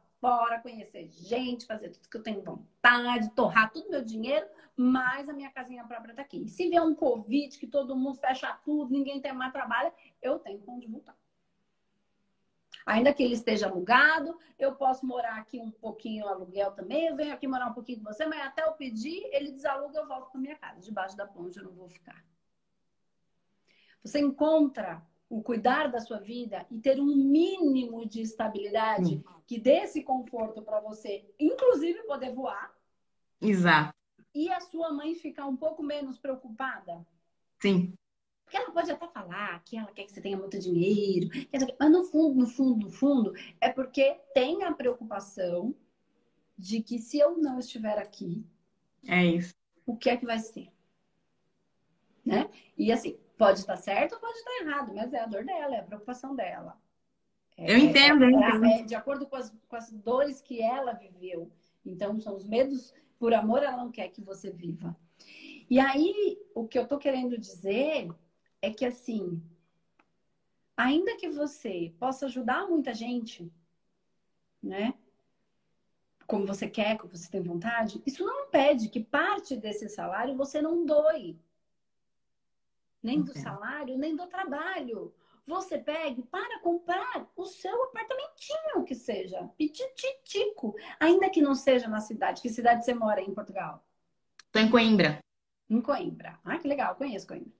conhecer 0.62 1.08
gente, 1.08 1.66
fazer 1.66 1.90
tudo 1.90 2.08
que 2.08 2.16
eu 2.16 2.22
tenho 2.22 2.42
vontade, 2.42 3.30
torrar 3.34 3.72
todo 3.72 3.90
meu 3.90 4.04
dinheiro 4.04 4.46
mas 4.76 5.28
a 5.28 5.32
minha 5.32 5.50
casinha 5.50 5.84
própria 5.84 6.14
tá 6.14 6.22
aqui. 6.22 6.48
Se 6.48 6.68
vier 6.68 6.82
um 6.82 6.94
Covid, 6.94 7.58
que 7.58 7.66
todo 7.66 7.96
mundo 7.96 8.18
fecha 8.18 8.52
tudo, 8.64 8.90
ninguém 8.90 9.20
tem 9.20 9.32
mais 9.32 9.52
trabalho, 9.52 9.92
eu 10.20 10.38
tenho 10.38 10.62
onde 10.66 10.86
voltar. 10.86 11.16
Ainda 12.84 13.12
que 13.12 13.22
ele 13.22 13.34
esteja 13.34 13.68
alugado, 13.68 14.36
eu 14.58 14.74
posso 14.74 15.06
morar 15.06 15.36
aqui 15.36 15.60
um 15.60 15.70
pouquinho 15.70 16.26
aluguel 16.26 16.72
também. 16.72 17.06
Eu 17.06 17.14
venho 17.14 17.32
aqui 17.32 17.46
morar 17.46 17.68
um 17.68 17.74
pouquinho 17.74 17.98
com 17.98 18.12
você, 18.12 18.26
mas 18.26 18.40
até 18.40 18.64
eu 18.64 18.72
pedir, 18.72 19.22
ele 19.32 19.52
desaluga, 19.52 20.00
eu 20.00 20.08
volto 20.08 20.30
para 20.30 20.40
minha 20.40 20.56
casa. 20.56 20.80
Debaixo 20.80 21.16
da 21.16 21.26
ponte 21.26 21.58
eu 21.58 21.64
não 21.64 21.72
vou 21.72 21.88
ficar. 21.88 22.24
Você 24.02 24.18
encontra 24.18 25.06
o 25.32 25.42
cuidar 25.42 25.90
da 25.90 26.00
sua 26.00 26.18
vida 26.18 26.66
e 26.70 26.78
ter 26.78 27.00
um 27.00 27.14
mínimo 27.14 28.06
de 28.06 28.20
estabilidade 28.20 29.16
hum. 29.16 29.40
que 29.46 29.58
dê 29.58 29.78
esse 29.78 30.02
conforto 30.02 30.62
para 30.62 30.80
você, 30.80 31.24
inclusive 31.40 32.02
poder 32.02 32.32
voar. 32.34 32.72
Exato 33.40 33.94
e 34.34 34.50
a 34.50 34.60
sua 34.60 34.92
mãe 34.92 35.14
ficar 35.14 35.46
um 35.46 35.56
pouco 35.56 35.82
menos 35.82 36.18
preocupada? 36.18 37.06
Sim. 37.60 37.94
Porque 38.44 38.56
ela 38.56 38.70
pode 38.70 38.90
até 38.90 39.06
falar 39.08 39.62
que 39.64 39.76
ela 39.76 39.92
quer 39.92 40.04
que 40.04 40.12
você 40.12 40.20
tenha 40.20 40.36
muito 40.36 40.58
dinheiro, 40.58 41.28
mas 41.78 41.90
no 41.90 42.04
fundo, 42.04 42.34
no 42.34 42.46
fundo, 42.46 42.86
no 42.86 42.90
fundo, 42.90 43.32
é 43.60 43.70
porque 43.70 44.18
tem 44.34 44.62
a 44.64 44.72
preocupação 44.72 45.74
de 46.58 46.82
que 46.82 46.98
se 46.98 47.18
eu 47.18 47.38
não 47.38 47.58
estiver 47.58 47.98
aqui, 47.98 48.44
é 49.06 49.24
isso. 49.24 49.54
O 49.86 49.96
que 49.96 50.10
é 50.10 50.16
que 50.16 50.26
vai 50.26 50.38
ser? 50.38 50.70
Né? 52.24 52.48
E 52.76 52.92
assim, 52.92 53.18
pode 53.42 53.58
estar 53.58 53.76
certo 53.76 54.12
ou 54.12 54.20
pode 54.20 54.38
estar 54.38 54.60
errado, 54.60 54.94
mas 54.94 55.12
é 55.12 55.18
a 55.18 55.26
dor 55.26 55.44
dela, 55.44 55.74
é 55.74 55.80
a 55.80 55.84
preocupação 55.84 56.36
dela. 56.36 56.80
É, 57.56 57.72
eu 57.72 57.76
entendo, 57.76 58.22
é, 58.22 58.26
eu 58.26 58.30
entendo. 58.30 58.64
É, 58.64 58.82
de 58.82 58.94
acordo 58.94 59.26
com 59.26 59.34
as, 59.34 59.52
com 59.68 59.76
as 59.76 59.90
dores 59.90 60.40
que 60.40 60.62
ela 60.62 60.92
viveu. 60.92 61.50
Então, 61.84 62.20
são 62.20 62.36
os 62.36 62.46
medos 62.46 62.94
por 63.18 63.34
amor, 63.34 63.64
ela 63.64 63.76
não 63.76 63.90
quer 63.90 64.08
que 64.10 64.20
você 64.20 64.50
viva. 64.50 64.96
E 65.68 65.80
aí, 65.80 66.38
o 66.54 66.68
que 66.68 66.78
eu 66.78 66.86
tô 66.86 66.98
querendo 66.98 67.36
dizer 67.36 68.08
é 68.60 68.70
que, 68.70 68.84
assim, 68.84 69.42
ainda 70.76 71.16
que 71.16 71.28
você 71.28 71.92
possa 71.98 72.26
ajudar 72.26 72.68
muita 72.68 72.94
gente, 72.94 73.50
né? 74.62 74.94
Como 76.28 76.46
você 76.46 76.68
quer, 76.68 76.96
como 76.96 77.16
você 77.16 77.28
tem 77.28 77.42
vontade, 77.42 78.00
isso 78.06 78.24
não 78.24 78.44
impede 78.46 78.88
que 78.88 79.00
parte 79.00 79.56
desse 79.56 79.88
salário 79.88 80.36
você 80.36 80.62
não 80.62 80.86
doe. 80.86 81.36
Nem 83.02 83.22
do 83.22 83.36
salário, 83.36 83.98
nem 83.98 84.14
do 84.14 84.26
trabalho. 84.26 85.12
Você 85.46 85.76
pegue 85.76 86.22
para 86.22 86.60
comprar 86.60 87.26
o 87.36 87.44
seu 87.44 87.84
apartamentinho, 87.84 88.84
que 88.86 88.94
seja, 88.94 89.42
pititico, 89.58 90.74
ainda 91.00 91.28
que 91.28 91.42
não 91.42 91.54
seja 91.54 91.88
na 91.88 92.00
cidade. 92.00 92.40
Que 92.40 92.48
cidade 92.48 92.84
você 92.84 92.94
mora 92.94 93.20
em 93.20 93.34
Portugal? 93.34 93.84
Estou 94.46 94.62
em 94.62 94.70
Coimbra. 94.70 95.18
Em 95.68 95.80
Coimbra. 95.80 96.38
Ah, 96.44 96.58
que 96.58 96.68
legal, 96.68 96.94
conheço 96.94 97.26
Coimbra. 97.26 97.50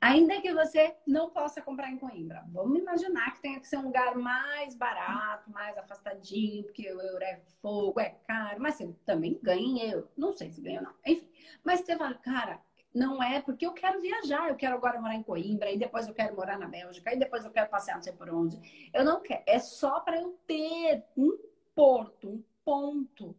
Ainda 0.00 0.40
que 0.40 0.52
você 0.52 0.96
não 1.06 1.30
possa 1.30 1.62
comprar 1.62 1.90
em 1.90 1.96
Coimbra, 1.96 2.44
vamos 2.48 2.78
imaginar 2.78 3.32
que 3.32 3.40
tenha 3.40 3.60
que 3.60 3.68
ser 3.68 3.78
um 3.78 3.84
lugar 3.84 4.16
mais 4.16 4.74
barato, 4.74 5.50
mais 5.50 5.78
afastadinho, 5.78 6.64
porque 6.64 6.92
o 6.92 7.00
euro 7.00 7.22
é 7.22 7.40
fogo, 7.62 8.00
é 8.00 8.10
caro, 8.26 8.60
mas 8.60 8.74
você 8.74 8.92
também 9.06 9.38
ganha 9.42 9.62
em 9.62 9.90
euro. 9.90 10.10
Não 10.16 10.32
sei 10.32 10.50
se 10.50 10.60
ganha 10.60 10.80
ou 10.80 10.86
não. 10.86 10.94
Enfim. 11.06 11.30
Mas 11.64 11.80
você 11.80 11.96
fala, 11.96 12.14
cara, 12.14 12.60
não 12.96 13.22
é 13.22 13.40
porque 13.40 13.66
eu 13.66 13.72
quero 13.72 14.00
viajar, 14.00 14.48
eu 14.48 14.56
quero 14.56 14.74
agora 14.74 15.00
morar 15.00 15.14
em 15.14 15.22
Coimbra, 15.22 15.70
e 15.70 15.78
depois 15.78 16.08
eu 16.08 16.14
quero 16.14 16.34
morar 16.34 16.58
na 16.58 16.66
Bélgica, 16.66 17.12
e 17.12 17.18
depois 17.18 17.44
eu 17.44 17.50
quero 17.50 17.68
passear 17.68 17.96
não 17.96 18.02
sei 18.02 18.12
por 18.12 18.30
onde. 18.30 18.58
Eu 18.92 19.04
não 19.04 19.20
quero. 19.20 19.42
É 19.46 19.58
só 19.58 20.00
para 20.00 20.20
eu 20.20 20.38
ter 20.46 21.04
um 21.16 21.38
porto, 21.74 22.28
um 22.28 22.42
ponto. 22.64 23.36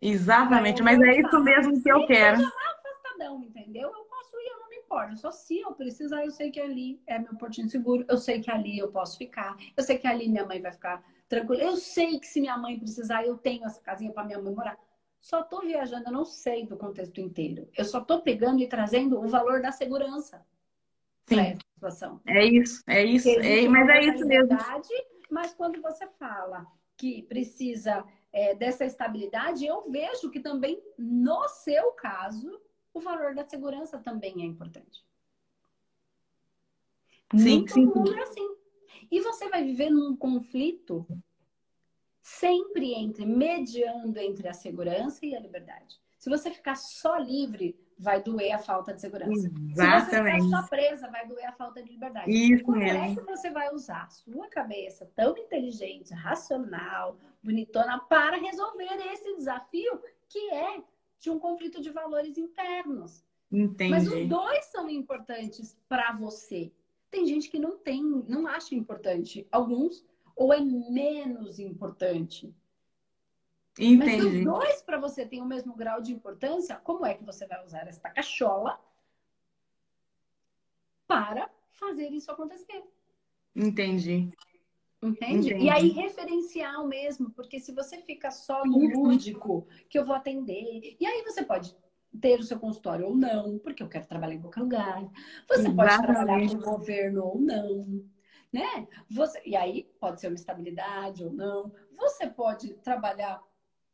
Exatamente, 0.00 0.82
mas 0.82 1.00
é 1.00 1.20
isso 1.20 1.40
mesmo 1.40 1.82
que 1.82 1.90
eu 1.90 2.06
quero 2.06 2.42
afastadão, 3.18 3.42
entendeu? 3.42 3.90
Eu 3.92 4.04
posso 4.04 4.36
ir, 4.40 4.48
eu 4.52 4.60
não 4.60 4.68
me 4.68 4.76
importo. 4.76 5.16
Só 5.18 5.30
se 5.30 5.58
eu 5.58 5.72
precisar, 5.72 6.24
eu 6.24 6.30
sei 6.30 6.50
que 6.50 6.60
ali 6.60 7.00
é 7.06 7.18
meu 7.18 7.34
portinho 7.36 7.68
seguro, 7.68 8.04
eu 8.08 8.16
sei 8.16 8.40
que 8.40 8.50
ali 8.50 8.78
eu 8.78 8.90
posso 8.90 9.18
ficar, 9.18 9.56
eu 9.76 9.82
sei 9.82 9.98
que 9.98 10.06
ali 10.06 10.28
minha 10.28 10.46
mãe 10.46 10.60
vai 10.60 10.72
ficar 10.72 11.02
tranquila. 11.28 11.62
Eu 11.62 11.76
sei 11.76 12.18
que 12.18 12.26
se 12.26 12.40
minha 12.40 12.56
mãe 12.56 12.78
precisar, 12.78 13.24
eu 13.24 13.36
tenho 13.36 13.64
essa 13.64 13.80
casinha 13.80 14.12
para 14.12 14.24
minha 14.24 14.40
mãe 14.40 14.54
morar. 14.54 14.78
Só 15.20 15.42
tô 15.42 15.60
viajando, 15.60 16.06
eu 16.06 16.12
não 16.12 16.24
sei 16.24 16.66
do 16.66 16.76
contexto 16.76 17.20
inteiro. 17.20 17.68
Eu 17.76 17.84
só 17.84 18.00
tô 18.00 18.20
pegando 18.22 18.62
e 18.62 18.68
trazendo 18.68 19.20
o 19.20 19.28
valor 19.28 19.60
da 19.60 19.72
segurança 19.72 20.44
para 21.26 21.42
essa 21.42 21.60
situação. 21.74 22.20
É 22.26 22.44
isso, 22.44 22.82
é 22.86 23.04
isso. 23.04 23.28
É, 23.28 23.68
mas 23.68 23.88
é 23.88 24.04
isso 24.04 24.26
mesmo. 24.26 24.56
Mas 25.30 25.52
quando 25.52 25.82
você 25.82 26.06
fala 26.18 26.66
que 26.96 27.22
precisa 27.22 28.04
é, 28.32 28.54
dessa 28.54 28.84
estabilidade, 28.84 29.66
eu 29.66 29.90
vejo 29.90 30.30
que 30.30 30.40
também, 30.40 30.82
no 30.96 31.46
seu 31.48 31.92
caso, 31.92 32.60
o 32.94 33.00
valor 33.00 33.34
da 33.34 33.44
segurança 33.44 33.98
também 33.98 34.42
é 34.42 34.44
importante. 34.44 35.04
Sim, 37.36 37.58
Muito 37.58 37.74
sim. 37.74 37.84
Mundo 37.84 38.14
é 38.14 38.22
assim. 38.22 38.56
E 39.10 39.20
você 39.20 39.48
vai 39.48 39.62
viver 39.64 39.90
num 39.90 40.16
conflito 40.16 41.06
sempre 42.28 42.92
entre, 42.94 43.24
mediando 43.24 44.18
entre 44.18 44.48
a 44.48 44.52
segurança 44.52 45.24
e 45.24 45.34
a 45.34 45.40
liberdade. 45.40 45.98
Se 46.18 46.28
você 46.28 46.50
ficar 46.50 46.76
só 46.76 47.16
livre, 47.16 47.78
vai 47.98 48.22
doer 48.22 48.52
a 48.52 48.58
falta 48.58 48.92
de 48.92 49.00
segurança. 49.00 49.50
Exatamente. 49.70 49.72
Se 49.74 49.76
você 49.76 50.22
ficar 50.24 50.62
só 50.62 50.68
presa, 50.68 51.10
vai 51.10 51.26
doer 51.26 51.46
a 51.46 51.52
falta 51.52 51.82
de 51.82 51.90
liberdade. 51.90 52.30
Isso 52.30 52.64
Como 52.64 52.78
mesmo. 52.78 53.02
é 53.02 53.14
que 53.14 53.22
você 53.22 53.50
vai 53.50 53.72
usar 53.74 54.02
a 54.02 54.10
sua 54.10 54.48
cabeça 54.48 55.10
tão 55.16 55.36
inteligente, 55.38 56.12
racional, 56.12 57.16
bonitona, 57.42 57.98
para 57.98 58.36
resolver 58.36 58.96
esse 59.12 59.36
desafio 59.36 60.00
que 60.28 60.50
é 60.50 60.82
de 61.18 61.30
um 61.30 61.38
conflito 61.38 61.80
de 61.80 61.90
valores 61.90 62.36
internos. 62.36 63.24
Entendi. 63.50 63.90
Mas 63.90 64.06
os 64.06 64.28
dois 64.28 64.66
são 64.66 64.90
importantes 64.90 65.78
para 65.88 66.12
você. 66.12 66.70
Tem 67.10 67.26
gente 67.26 67.48
que 67.48 67.58
não 67.58 67.78
tem, 67.78 68.02
não 68.02 68.46
acha 68.46 68.74
importante. 68.74 69.46
Alguns, 69.50 70.04
ou 70.38 70.54
é 70.54 70.60
menos 70.60 71.58
importante. 71.58 72.54
Entendi. 73.76 73.98
Mas 73.98 74.12
se 74.14 74.22
os 74.22 74.44
dois 74.44 74.82
para 74.82 74.98
você 74.98 75.26
têm 75.26 75.42
o 75.42 75.46
mesmo 75.46 75.74
grau 75.74 76.00
de 76.00 76.12
importância, 76.12 76.76
como 76.76 77.04
é 77.04 77.14
que 77.14 77.24
você 77.24 77.46
vai 77.46 77.64
usar 77.64 77.86
esta 77.88 78.08
cachola 78.08 78.80
para 81.06 81.50
fazer 81.72 82.08
isso 82.10 82.30
acontecer? 82.30 82.84
Entendi. 83.54 84.30
Entende? 85.02 85.48
Entendi. 85.48 85.64
E 85.64 85.70
aí, 85.70 85.88
referencial 85.90 86.86
mesmo, 86.86 87.30
porque 87.30 87.58
se 87.58 87.72
você 87.72 87.98
fica 87.98 88.30
só 88.30 88.64
no 88.64 88.78
lúdico, 88.78 89.66
que 89.88 89.98
eu 89.98 90.04
vou 90.04 90.14
atender, 90.14 90.96
e 91.00 91.06
aí 91.06 91.22
você 91.24 91.44
pode 91.44 91.74
ter 92.20 92.38
o 92.38 92.42
seu 92.42 92.58
consultório 92.58 93.06
ou 93.06 93.16
não, 93.16 93.58
porque 93.58 93.82
eu 93.82 93.88
quero 93.88 94.06
trabalhar 94.06 94.34
em 94.34 94.40
qualquer 94.40 94.60
lugar. 94.60 95.02
Você 95.48 95.68
Exatamente. 95.68 95.76
pode 95.76 96.02
trabalhar 96.02 96.48
com 96.48 96.54
o 96.56 96.60
governo 96.60 97.24
ou 97.24 97.38
não, 97.40 98.04
né? 98.52 98.86
Você, 99.10 99.40
e 99.44 99.56
aí 99.56 99.90
pode 100.00 100.20
ser 100.20 100.28
uma 100.28 100.34
estabilidade 100.34 101.24
ou 101.24 101.32
não. 101.32 101.72
Você 101.96 102.28
pode 102.28 102.74
trabalhar 102.74 103.42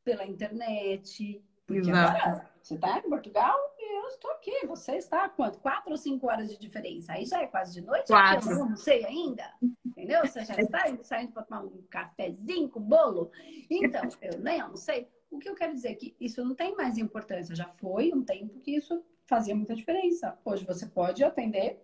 pela 0.04 0.26
internet, 0.26 1.42
porque 1.66 1.90
Exato. 1.90 2.16
agora 2.16 2.50
você 2.62 2.74
está 2.74 2.98
em 2.98 3.08
Portugal 3.08 3.56
e 3.78 3.98
eu 3.98 4.08
estou 4.08 4.30
aqui. 4.32 4.66
Você 4.66 4.96
está 4.96 5.28
quanto? 5.28 5.58
Quatro 5.58 5.92
ou 5.92 5.96
cinco 5.96 6.28
horas 6.28 6.48
de 6.48 6.58
diferença? 6.58 7.14
Aí 7.14 7.24
já 7.24 7.42
é 7.42 7.46
quase 7.46 7.72
de 7.72 7.80
noite? 7.80 8.08
Quatro. 8.08 8.50
Eu 8.50 8.58
não 8.66 8.76
sei 8.76 9.04
ainda. 9.04 9.50
Entendeu? 9.84 10.20
Você 10.26 10.44
já 10.44 10.54
está 10.56 10.84
saindo 11.02 11.32
para 11.32 11.42
tomar 11.42 11.62
um 11.62 11.82
cafezinho 11.88 12.68
com 12.68 12.80
bolo? 12.80 13.30
Então, 13.70 14.02
eu 14.20 14.38
nem 14.40 14.60
eu 14.60 14.68
não 14.68 14.76
sei. 14.76 15.08
O 15.30 15.38
que 15.38 15.48
eu 15.48 15.54
quero 15.54 15.72
dizer 15.72 15.88
é 15.88 15.94
que 15.94 16.14
isso 16.20 16.44
não 16.44 16.54
tem 16.54 16.76
mais 16.76 16.98
importância. 16.98 17.56
Já 17.56 17.68
foi 17.68 18.12
um 18.12 18.22
tempo 18.22 18.60
que 18.60 18.76
isso 18.76 19.02
fazia 19.26 19.54
muita 19.54 19.74
diferença. 19.74 20.38
Hoje 20.44 20.64
você 20.66 20.86
pode 20.86 21.24
atender 21.24 21.82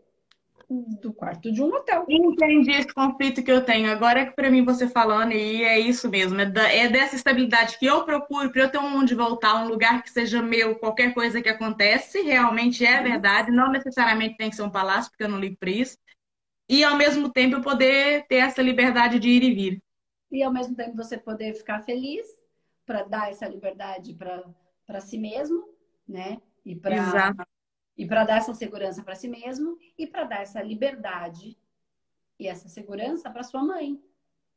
do 0.70 1.12
quarto 1.12 1.50
de 1.50 1.60
um 1.60 1.74
hotel. 1.74 2.04
Entendi 2.08 2.70
esse 2.70 2.94
conflito 2.94 3.42
que 3.42 3.50
eu 3.50 3.64
tenho. 3.64 3.90
Agora 3.90 4.20
é 4.20 4.26
que 4.26 4.36
para 4.36 4.50
mim 4.50 4.64
você 4.64 4.88
falando, 4.88 5.32
e 5.32 5.64
é 5.64 5.78
isso 5.80 6.08
mesmo, 6.08 6.40
é, 6.40 6.46
da, 6.46 6.72
é 6.72 6.88
dessa 6.88 7.16
estabilidade 7.16 7.76
que 7.76 7.86
eu 7.86 8.04
procuro 8.04 8.52
para 8.52 8.62
eu 8.62 8.70
ter 8.70 8.78
um 8.78 8.98
onde 8.98 9.14
voltar, 9.14 9.64
um 9.64 9.68
lugar 9.68 10.02
que 10.02 10.10
seja 10.10 10.40
meu, 10.40 10.76
qualquer 10.76 11.12
coisa 11.12 11.42
que 11.42 11.48
acontece, 11.48 12.22
realmente 12.22 12.86
é 12.86 13.02
verdade, 13.02 13.50
não 13.50 13.72
necessariamente 13.72 14.36
tem 14.36 14.48
que 14.48 14.56
ser 14.56 14.62
um 14.62 14.70
palácio, 14.70 15.10
porque 15.10 15.24
eu 15.24 15.28
não 15.28 15.40
ligo 15.40 15.56
para 15.58 15.70
isso. 15.70 15.98
E 16.68 16.84
ao 16.84 16.96
mesmo 16.96 17.32
tempo 17.32 17.56
eu 17.56 17.62
poder 17.62 18.26
ter 18.28 18.36
essa 18.36 18.62
liberdade 18.62 19.18
de 19.18 19.28
ir 19.28 19.42
e 19.42 19.54
vir. 19.54 19.82
E 20.30 20.40
ao 20.44 20.52
mesmo 20.52 20.76
tempo 20.76 20.96
você 20.96 21.18
poder 21.18 21.52
ficar 21.54 21.80
feliz 21.80 22.24
para 22.86 23.02
dar 23.02 23.28
essa 23.28 23.48
liberdade 23.48 24.14
para 24.14 25.00
si 25.00 25.18
mesmo, 25.18 25.68
né? 26.08 26.38
E 26.64 26.76
para 26.76 27.34
e 28.00 28.06
para 28.06 28.24
dar 28.24 28.38
essa 28.38 28.54
segurança 28.54 29.02
para 29.02 29.14
si 29.14 29.28
mesmo 29.28 29.76
e 29.98 30.06
para 30.06 30.24
dar 30.24 30.40
essa 30.40 30.62
liberdade 30.62 31.54
e 32.38 32.48
essa 32.48 32.66
segurança 32.66 33.30
para 33.30 33.42
sua 33.42 33.62
mãe. 33.62 34.02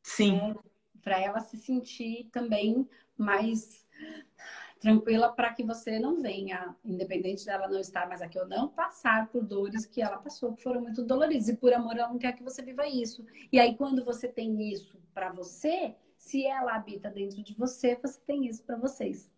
Sim. 0.02 0.38
Né? 0.38 0.56
Para 1.02 1.20
ela 1.20 1.42
se 1.42 1.58
sentir 1.58 2.30
também 2.32 2.88
mais 3.18 3.86
tranquila 4.80 5.30
para 5.34 5.54
que 5.54 5.62
você 5.62 6.00
não 6.00 6.22
venha, 6.22 6.74
independente 6.86 7.46
dela 7.46 7.68
não 7.68 7.82
estar 7.82 8.08
mais 8.08 8.22
aqui 8.22 8.40
ou 8.40 8.48
não, 8.48 8.70
passar 8.70 9.28
por 9.28 9.44
dores 9.44 9.86
que 9.86 10.02
ela 10.02 10.20
passou, 10.20 10.54
que 10.54 10.64
foram 10.64 10.80
muito 10.80 11.04
doloridas. 11.04 11.50
E 11.50 11.58
por 11.58 11.74
amor, 11.74 11.98
ela 11.98 12.08
não 12.08 12.18
quer 12.18 12.32
que 12.32 12.44
você 12.44 12.62
viva 12.62 12.88
isso. 12.88 13.26
E 13.52 13.60
aí, 13.60 13.76
quando 13.76 14.06
você 14.06 14.26
tem 14.26 14.72
isso 14.72 14.98
para 15.14 15.30
você, 15.34 15.94
se 16.18 16.48
ela 16.48 16.76
habita 16.76 17.10
dentro 17.10 17.44
de 17.44 17.54
você, 17.56 17.98
você 18.02 18.22
tem 18.22 18.48
isso 18.48 18.64
para 18.64 18.78
vocês. 18.78 19.30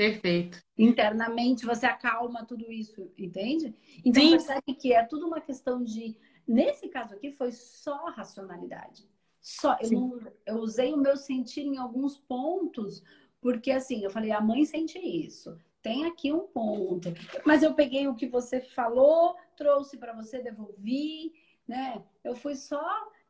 Perfeito. 0.00 0.58
Internamente 0.78 1.66
você 1.66 1.84
acalma 1.84 2.46
tudo 2.46 2.72
isso, 2.72 3.12
entende? 3.18 3.74
Então 4.02 4.22
Sim. 4.22 4.30
percebe 4.30 4.74
que 4.74 4.94
é 4.94 5.04
tudo 5.04 5.26
uma 5.26 5.42
questão 5.42 5.84
de. 5.84 6.16
Nesse 6.48 6.88
caso 6.88 7.12
aqui 7.12 7.32
foi 7.32 7.52
só 7.52 8.06
racionalidade. 8.08 9.06
Só 9.42 9.76
eu, 9.78 9.90
não, 9.90 10.18
eu 10.46 10.56
usei 10.56 10.94
o 10.94 10.96
meu 10.96 11.18
sentir 11.18 11.66
em 11.66 11.76
alguns 11.76 12.16
pontos, 12.16 13.02
porque 13.42 13.70
assim, 13.70 14.02
eu 14.02 14.10
falei, 14.10 14.30
a 14.30 14.40
mãe 14.40 14.64
sente 14.64 14.98
isso. 14.98 15.54
Tem 15.82 16.06
aqui 16.06 16.32
um 16.32 16.46
ponto. 16.46 17.10
Mas 17.44 17.62
eu 17.62 17.74
peguei 17.74 18.08
o 18.08 18.14
que 18.14 18.26
você 18.26 18.62
falou, 18.62 19.36
trouxe 19.54 19.98
para 19.98 20.14
você, 20.14 20.40
devolvi, 20.40 21.34
né? 21.68 22.02
Eu 22.24 22.34
fui 22.34 22.56
só 22.56 22.82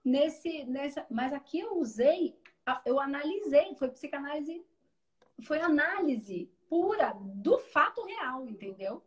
nesse, 0.04 0.62
nessa. 0.66 1.04
Mas 1.10 1.32
aqui 1.32 1.58
eu 1.58 1.80
usei, 1.80 2.38
eu 2.86 3.00
analisei, 3.00 3.74
foi 3.74 3.88
psicanálise, 3.88 4.64
foi 5.42 5.60
análise 5.60 6.48
pura 6.70 7.12
do 7.20 7.58
fato 7.58 8.02
real, 8.04 8.46
entendeu? 8.46 9.02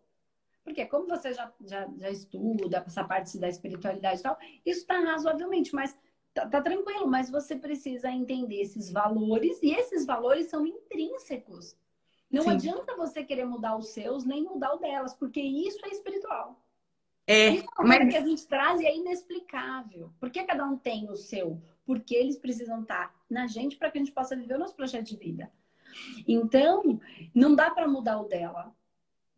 Porque 0.65 0.85
como 0.85 1.07
você 1.07 1.33
já, 1.33 1.51
já, 1.61 1.87
já 1.97 2.09
estuda 2.09 2.83
essa 2.85 3.03
parte 3.03 3.39
da 3.39 3.47
espiritualidade 3.47 4.19
e 4.19 4.23
tal, 4.23 4.37
isso 4.65 4.81
está 4.81 4.99
razoavelmente, 4.99 5.73
mas 5.73 5.97
tá, 6.33 6.47
tá, 6.47 6.61
tranquilo, 6.61 7.07
mas 7.07 7.29
você 7.29 7.55
precisa 7.55 8.11
entender 8.11 8.61
esses 8.61 8.91
valores, 8.91 9.61
e 9.63 9.71
esses 9.71 10.05
valores 10.05 10.47
são 10.47 10.65
intrínsecos. 10.67 11.77
Não 12.29 12.43
Sim. 12.43 12.51
adianta 12.51 12.95
você 12.95 13.23
querer 13.23 13.45
mudar 13.45 13.77
os 13.77 13.89
seus, 13.89 14.25
nem 14.25 14.43
mudar 14.43 14.73
o 14.73 14.79
delas, 14.79 15.13
porque 15.13 15.39
isso 15.39 15.85
é 15.85 15.89
espiritual. 15.89 16.61
É, 17.25 17.49
isso 17.49 17.65
é 17.77 17.81
uma 17.81 17.99
mas... 17.99 18.09
que 18.09 18.17
a 18.17 18.25
gente 18.25 18.45
traz 18.47 18.81
e 18.81 18.85
é 18.85 18.95
inexplicável. 18.95 20.11
Por 20.19 20.29
que 20.29 20.43
cada 20.43 20.65
um 20.65 20.77
tem 20.77 21.09
o 21.09 21.15
seu? 21.15 21.61
Porque 21.85 22.15
eles 22.15 22.37
precisam 22.37 22.81
estar 22.81 23.13
na 23.29 23.47
gente 23.47 23.77
para 23.77 23.89
que 23.89 23.97
a 23.97 24.01
gente 24.01 24.13
possa 24.13 24.35
viver 24.35 24.55
o 24.55 24.59
nosso 24.59 24.75
projeto 24.75 25.05
de 25.05 25.17
vida. 25.17 25.51
Então, 26.27 26.99
não 27.33 27.55
dá 27.55 27.71
para 27.71 27.87
mudar 27.87 28.19
o 28.19 28.27
dela. 28.27 28.73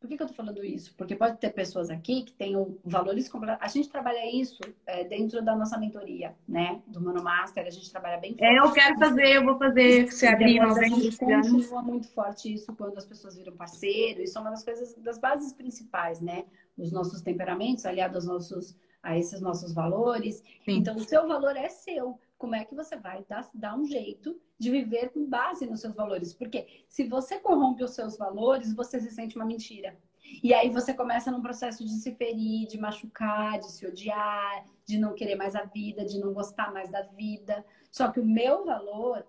Por 0.06 0.10
que, 0.10 0.18
que 0.18 0.24
eu 0.24 0.28
tô 0.28 0.34
falando 0.36 0.63
isso? 0.63 0.94
Porque 0.96 1.15
pode 1.15 1.39
ter 1.39 1.52
pessoas 1.52 1.89
aqui 1.89 2.22
que 2.22 2.34
tenham 2.34 2.78
valores 2.86 3.28
completos. 3.28 3.58
A 3.60 3.68
gente 3.68 3.89
trabalha 3.89 4.24
isso 4.39 4.60
é, 4.86 5.04
dentro 5.04 5.44
da 5.44 5.56
nossa 5.56 5.80
mentoria, 5.80 6.36
né? 6.48 6.80
Do 6.86 7.02
Mano 7.02 7.24
Master, 7.24 7.65
a 7.65 7.72
gente 7.72 7.89
trabalha 7.89 8.20
bem 8.20 8.32
forte. 8.32 8.44
É, 8.44 8.60
eu 8.60 8.72
quero 8.72 9.00
fazer, 9.00 9.36
eu 9.36 9.44
vou 9.44 9.58
fazer 9.58 10.12
se 10.12 10.28
abrir 10.28 10.60
A 10.60 10.74
gente 10.88 11.18
continua 11.18 11.82
muito 11.82 12.08
forte 12.10 12.54
isso 12.54 12.72
quando 12.76 12.96
as 12.98 13.06
pessoas 13.06 13.36
viram 13.36 13.56
parceiro. 13.56 14.22
Isso 14.22 14.38
é 14.38 14.41
uma 14.41 14.52
das 14.52 14.63
coisas, 14.63 14.94
das 14.98 15.18
bases 15.18 15.54
principais, 15.54 16.22
né? 16.22 16.46
Os 16.78 16.91
nossos 16.91 17.22
temperamentos 17.22 17.84
aliados 17.84 18.28
aos 18.28 18.50
nossos, 18.52 18.78
a 19.02 19.18
esses 19.18 19.41
nossos 19.41 19.74
valores. 19.74 20.44
Sim. 20.65 20.78
Então, 20.78 20.96
o 20.98 21.04
seu 21.04 21.28
valor 21.28 21.58
é 21.58 21.68
seu 21.68 22.20
como 22.38 22.56
é 22.56 22.65
que 22.65 22.76
você 22.76 22.95
vai 22.98 23.24
dar, 23.28 23.50
dar 23.54 23.78
um 23.78 23.86
jeito 23.86 24.39
de 24.58 24.69
viver 24.69 25.10
com 25.10 25.26
base 25.26 25.65
nos 25.65 25.82
seus 25.82 25.95
valores. 25.95 26.34
Porque 26.34 26.84
se 26.88 27.08
você 27.08 27.39
corrompe 27.39 27.84
os 27.84 27.91
seus 27.91 28.17
valores, 28.17 28.74
você 28.74 29.00
se 29.00 29.12
sente 29.12 29.36
uma 29.36 29.45
mentira. 29.45 29.98
E 30.43 30.54
aí 30.54 30.69
você 30.69 30.93
começa 30.93 31.32
num 31.32 31.41
processo 31.41 31.86
de 31.86 31.91
se 31.91 32.13
ferir, 32.15 32.67
de 32.67 32.78
machucar, 32.78 33.60
de 33.60 33.71
se 33.71 33.86
odiar, 33.86 34.65
de 34.86 34.98
não 34.98 35.13
querer 35.13 35.36
mais 35.36 35.56
a 35.56 35.63
vida, 35.63 36.04
de 36.04 36.19
não 36.19 36.34
gostar 36.34 36.74
mais 36.74 36.89
da 36.89 37.04
vida. 37.04 37.65
Só 37.91 38.12
que 38.12 38.19
o 38.19 38.26
meu 38.26 38.65
valor, 38.65 39.26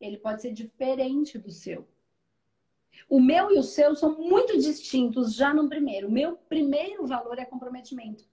ele 0.00 0.16
pode 0.16 0.42
ser 0.42 0.52
diferente 0.52 1.38
do 1.38 1.50
seu. 1.50 1.86
O 3.08 3.20
meu 3.20 3.52
e 3.52 3.58
o 3.58 3.62
seu 3.62 3.94
são 3.94 4.18
muito 4.18 4.58
distintos 4.58 5.34
já 5.34 5.54
no 5.54 5.68
primeiro. 5.68 6.08
O 6.08 6.12
meu 6.12 6.36
primeiro 6.36 7.06
valor 7.06 7.38
é 7.38 7.44
comprometimento 7.44 8.24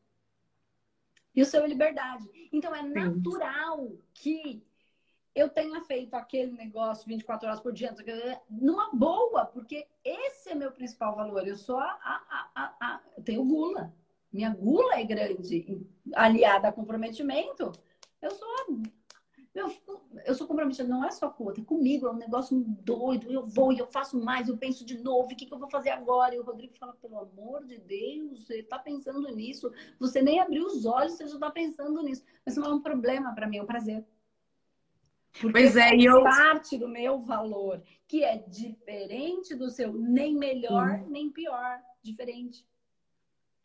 e 1.36 1.42
o 1.42 1.46
seu 1.46 1.64
é 1.64 1.68
liberdade. 1.68 2.30
Então 2.52 2.74
é 2.74 2.82
natural 2.82 3.92
que 4.14 4.64
eu 5.36 5.50
tenha 5.50 5.82
feito 5.82 6.14
aquele 6.14 6.54
negócio 6.54 7.06
24 7.08 7.48
horas 7.48 7.60
por 7.60 7.74
dia, 7.74 7.94
numa 8.50 8.90
boa, 8.94 9.46
porque 9.46 9.86
esse 10.04 10.50
é 10.50 10.56
meu 10.56 10.72
principal 10.72 11.14
valor. 11.14 11.46
Eu 11.46 11.58
sou 11.58 11.78
a, 11.78 11.90
a, 12.02 12.50
a, 12.56 12.76
a 12.80 13.02
eu 13.18 13.24
tenho 13.24 13.44
gula. 13.44 13.94
Minha 14.32 14.50
gula 14.50 14.96
é 14.96 15.04
grande, 15.04 15.86
aliada 16.14 16.70
a 16.70 16.72
comprometimento. 16.72 17.72
Eu 18.22 18.32
sou 18.32 18.48
a 18.48 18.66
meu, 19.56 19.74
eu 20.26 20.36
sou 20.36 20.46
comprometida, 20.46 20.88
não 20.88 21.06
é 21.06 21.10
só 21.12 21.30
com 21.30 21.46
outra, 21.46 21.62
é 21.62 21.66
comigo, 21.66 22.08
é 22.08 22.12
um 22.12 22.18
negócio 22.18 22.62
doido. 22.84 23.32
Eu 23.32 23.48
vou 23.48 23.72
e 23.72 23.80
eu 23.80 23.88
faço 23.88 24.22
mais, 24.22 24.50
eu 24.50 24.58
penso 24.58 24.86
de 24.86 25.02
novo, 25.02 25.32
o 25.32 25.36
que, 25.36 25.46
que 25.46 25.54
eu 25.54 25.58
vou 25.58 25.70
fazer 25.70 25.92
agora? 25.92 26.36
E 26.36 26.40
o 26.40 26.44
Rodrigo 26.44 26.76
fala, 26.78 26.94
pelo 27.02 27.18
amor 27.18 27.64
de 27.66 27.78
Deus, 27.78 28.46
você 28.46 28.60
está 28.60 28.78
pensando 28.78 29.34
nisso. 29.34 29.72
Você 29.98 30.22
nem 30.22 30.42
abriu 30.42 30.66
os 30.66 30.86
olhos, 30.86 31.14
você 31.14 31.26
já 31.26 31.36
está 31.36 31.50
pensando 31.50 32.04
nisso. 32.04 32.26
Mas 32.46 32.58
não 32.58 32.66
é 32.66 32.74
um 32.74 32.82
problema 32.82 33.34
para 33.34 33.48
mim, 33.48 33.58
é 33.58 33.64
um 33.64 33.66
prazer. 33.66 34.06
Porque 35.32 35.52
pois 35.52 35.78
é, 35.78 35.96
eu... 35.96 36.22
parte 36.24 36.78
do 36.78 36.88
meu 36.90 37.20
valor, 37.20 37.82
que 38.08 38.26
é 38.26 38.38
diferente 38.38 39.56
do 39.56 39.70
seu, 39.70 39.94
nem 39.94 40.36
melhor, 40.36 41.00
nem 41.08 41.30
pior, 41.30 41.82
diferente. 42.04 42.68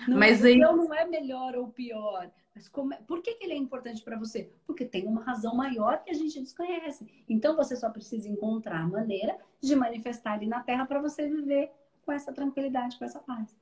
Não, 0.06 0.18
Mas 0.18 0.44
aí... 0.44 0.56
Não 0.56 0.94
é 0.94 1.04
melhor 1.04 1.56
ou 1.56 1.68
pior. 1.68 2.30
Mas 2.54 2.68
como 2.68 2.92
é... 2.94 2.96
por 2.98 3.22
que, 3.22 3.34
que 3.34 3.44
ele 3.44 3.54
é 3.54 3.56
importante 3.56 4.02
para 4.02 4.18
você? 4.18 4.50
Porque 4.66 4.84
tem 4.84 5.06
uma 5.06 5.22
razão 5.22 5.54
maior 5.54 6.02
que 6.02 6.10
a 6.10 6.14
gente 6.14 6.40
desconhece. 6.40 7.06
Então 7.28 7.56
você 7.56 7.76
só 7.76 7.90
precisa 7.90 8.28
encontrar 8.28 8.80
a 8.80 8.88
maneira 8.88 9.38
de 9.60 9.74
manifestar 9.76 10.36
ele 10.36 10.46
na 10.46 10.60
Terra 10.60 10.86
para 10.86 11.00
você 11.00 11.28
viver 11.28 11.70
com 12.02 12.12
essa 12.12 12.32
tranquilidade, 12.32 12.98
com 12.98 13.04
essa 13.04 13.20
paz. 13.20 13.54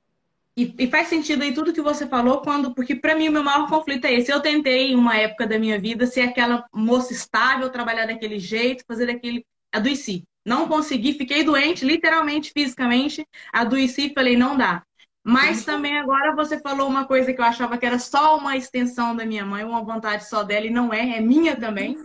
E, 0.56 0.74
e, 0.76 0.88
faz 0.88 1.06
sentido 1.06 1.44
aí 1.44 1.54
tudo 1.54 1.72
que 1.72 1.80
você 1.80 2.04
falou, 2.04 2.40
quando, 2.40 2.74
porque 2.74 2.96
para 2.96 3.14
mim 3.14 3.28
o 3.28 3.32
meu 3.32 3.44
maior 3.44 3.68
conflito 3.68 4.06
é 4.06 4.14
esse. 4.14 4.32
Eu 4.32 4.40
tentei, 4.40 4.90
em 4.90 4.96
uma 4.96 5.16
época 5.16 5.46
da 5.46 5.56
minha 5.56 5.78
vida, 5.78 6.04
ser 6.04 6.22
aquela 6.22 6.66
moça 6.74 7.12
estável, 7.12 7.70
trabalhar 7.70 8.06
daquele 8.06 8.40
jeito, 8.40 8.84
fazer 8.84 9.06
daquele. 9.06 9.46
adoeci. 9.72 10.24
Não 10.44 10.66
consegui, 10.66 11.12
fiquei 11.12 11.44
doente, 11.44 11.84
literalmente, 11.84 12.50
fisicamente, 12.52 13.24
adoeci, 13.52 14.12
falei, 14.12 14.36
não 14.36 14.56
dá. 14.56 14.82
Mas 15.24 15.64
também 15.64 15.98
agora 15.98 16.34
você 16.34 16.58
falou 16.58 16.88
uma 16.88 17.06
coisa 17.06 17.32
que 17.32 17.40
eu 17.40 17.44
achava 17.44 17.76
que 17.76 17.84
era 17.84 17.98
só 17.98 18.36
uma 18.38 18.56
extensão 18.56 19.14
da 19.14 19.26
minha 19.26 19.44
mãe, 19.44 19.64
uma 19.64 19.82
vontade 19.82 20.26
só 20.28 20.42
dela, 20.42 20.66
e 20.66 20.70
não 20.70 20.92
é, 20.92 21.18
é 21.18 21.20
minha 21.20 21.56
também. 21.56 21.98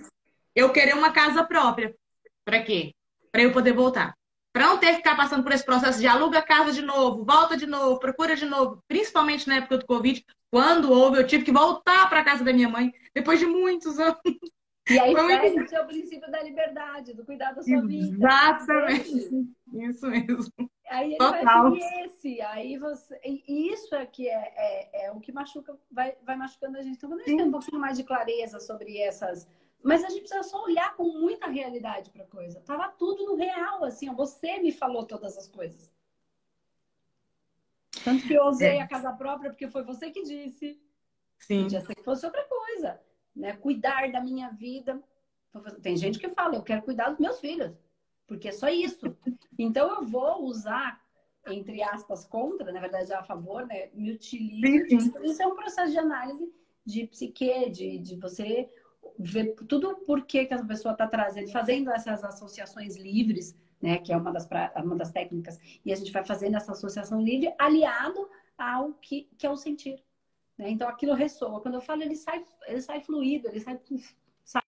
Eu 0.56 0.72
querer 0.72 0.96
uma 0.96 1.12
casa 1.12 1.44
própria. 1.44 1.96
Para 2.44 2.62
quê? 2.62 2.94
Para 3.32 3.44
eu 3.44 3.52
poder 3.52 3.74
voltar. 3.74 4.14
Para 4.52 4.68
não 4.68 4.78
ter 4.78 4.88
que 4.92 4.98
ficar 4.98 5.16
passando 5.16 5.44
por 5.44 5.52
esse 5.52 5.66
processo 5.66 6.00
de 6.00 6.06
aluga 6.06 6.40
a 6.40 6.44
casa 6.44 6.72
de 6.72 6.82
novo, 6.82 7.26
volta 7.26 7.58
de 7.58 7.66
novo, 7.66 8.00
procura 8.00 8.36
de 8.36 8.46
novo, 8.46 8.84
principalmente 8.88 9.48
na 9.48 9.56
época 9.56 9.80
do 9.80 9.86
Covid, 9.86 10.24
quando 10.52 10.92
houve, 10.92 11.18
eu 11.18 11.26
tive 11.26 11.44
que 11.44 11.52
voltar 11.52 12.08
para 12.08 12.24
casa 12.24 12.44
da 12.44 12.54
minha 12.54 12.70
mãe, 12.70 12.94
depois 13.16 13.40
de 13.40 13.48
muitos 13.48 13.98
anos. 13.98 14.20
E 14.90 15.00
aí 15.00 15.14
Foi 15.14 15.80
o 15.80 15.88
princípio 15.88 16.30
da 16.30 16.44
liberdade, 16.44 17.14
do 17.14 17.24
cuidado 17.24 17.56
da 17.56 17.64
sua 17.64 17.82
vida. 17.86 18.16
Exatamente. 18.16 19.48
Isso 19.74 20.08
mesmo. 20.08 20.54
Aí 20.90 21.12
ele 21.12 21.18
Total. 21.18 21.72
vai 21.72 21.80
seguir 21.80 22.06
esse. 22.06 22.42
Aí 22.42 22.78
você. 22.78 23.20
E 23.24 23.72
isso 23.72 23.96
é 23.96 24.06
que 24.06 24.28
é, 24.28 24.54
é, 24.56 25.06
é, 25.06 25.12
o 25.12 25.22
que 25.22 25.32
machuca, 25.32 25.78
vai, 25.90 26.16
vai 26.24 26.36
machucando 26.36 26.78
a 26.78 26.82
gente. 26.82 26.98
Então, 26.98 27.10
quando 27.10 27.22
a 27.22 27.24
gente 27.24 27.32
Sim. 27.32 27.38
tem 27.38 27.48
um 27.48 27.52
pouquinho 27.52 27.80
mais 27.80 27.98
de 27.98 28.04
clareza 28.04 28.60
sobre 28.60 28.98
essas. 28.98 29.48
Mas 29.82 30.04
a 30.04 30.10
gente 30.10 30.22
precisa 30.22 30.44
só 30.44 30.64
olhar 30.64 30.96
com 30.96 31.04
muita 31.04 31.48
realidade 31.48 32.10
para 32.10 32.24
a 32.24 32.28
coisa. 32.28 32.62
Tava 32.62 32.90
tudo 32.90 33.26
no 33.26 33.36
real, 33.36 33.84
assim. 33.86 34.10
Ó, 34.10 34.14
você 34.14 34.60
me 34.60 34.72
falou 34.72 35.06
todas 35.06 35.38
as 35.38 35.48
coisas. 35.48 35.92
Tanto 38.04 38.28
que 38.28 38.34
eu 38.34 38.46
usei 38.46 38.78
é. 38.78 38.82
a 38.82 38.88
casa 38.88 39.14
própria 39.14 39.50
porque 39.50 39.70
foi 39.70 39.84
você 39.84 40.12
que 40.12 40.24
disse. 40.24 40.78
Sim. 41.40 41.64
Podia 41.64 41.82
ser 41.82 41.96
que 41.96 42.04
fosse 42.04 42.26
outra 42.26 42.44
coisa 42.46 43.00
né? 43.36 43.54
Cuidar 43.54 44.12
da 44.12 44.22
minha 44.22 44.50
vida. 44.50 45.02
Tem 45.82 45.96
gente 45.96 46.20
que 46.20 46.30
fala, 46.30 46.56
eu 46.56 46.64
quero 46.64 46.82
cuidar 46.82 47.10
dos 47.10 47.20
meus 47.20 47.40
filhos, 47.40 47.72
porque 48.28 48.50
é 48.50 48.52
só 48.52 48.70
isso. 48.70 49.16
Então 49.58 49.88
eu 49.96 50.06
vou 50.06 50.46
usar, 50.46 51.00
entre 51.48 51.84
aspas, 51.84 52.26
contra, 52.26 52.72
na 52.72 52.80
verdade 52.80 53.14
a 53.14 53.24
favor, 53.24 53.66
né? 53.68 53.90
Me 53.94 54.12
utilizo. 54.12 55.24
Isso 55.24 55.42
é 55.42 55.48
um 55.48 55.56
processo 55.56 55.92
de 55.92 56.00
análise 56.00 56.52
de 56.86 57.08
psique, 57.08 57.70
de, 57.70 57.98
de 58.00 58.16
você 58.18 58.70
ver 59.18 59.54
tudo 59.68 59.96
por 60.06 60.26
que, 60.26 60.46
que 60.46 60.54
a 60.54 60.66
pessoa 60.66 60.94
está 60.94 61.08
trazendo, 61.08 61.52
fazendo 61.52 61.92
essas 61.92 62.24
associações 62.24 62.98
livres, 62.98 63.56
né? 63.82 64.00
Que 64.00 64.12
é 64.12 64.18
uma 64.18 64.32
das, 64.32 64.48
uma 64.84 64.96
das 64.96 65.12
técnicas. 65.12 65.60
E 65.86 65.92
a 65.92 65.96
gente 65.96 66.12
vai 66.12 66.26
fazendo 66.26 66.58
essa 66.58 66.72
associação 66.72 67.22
livre 67.22 67.54
aliado 67.58 68.30
ao 68.58 68.94
que, 68.94 69.30
que 69.38 69.46
é 69.46 69.50
o 69.50 69.56
sentir. 69.56 70.04
Né? 70.58 70.70
Então 70.70 70.88
aquilo 70.88 71.14
ressoa. 71.14 71.62
Quando 71.62 71.76
eu 71.76 71.82
falo, 71.82 72.04
ele 72.04 72.16
sai, 72.16 72.44
ele 72.68 72.82
sai 72.82 73.02
fluido, 73.02 73.48
ele 73.48 73.60
sai, 73.60 73.80
sai 74.44 74.62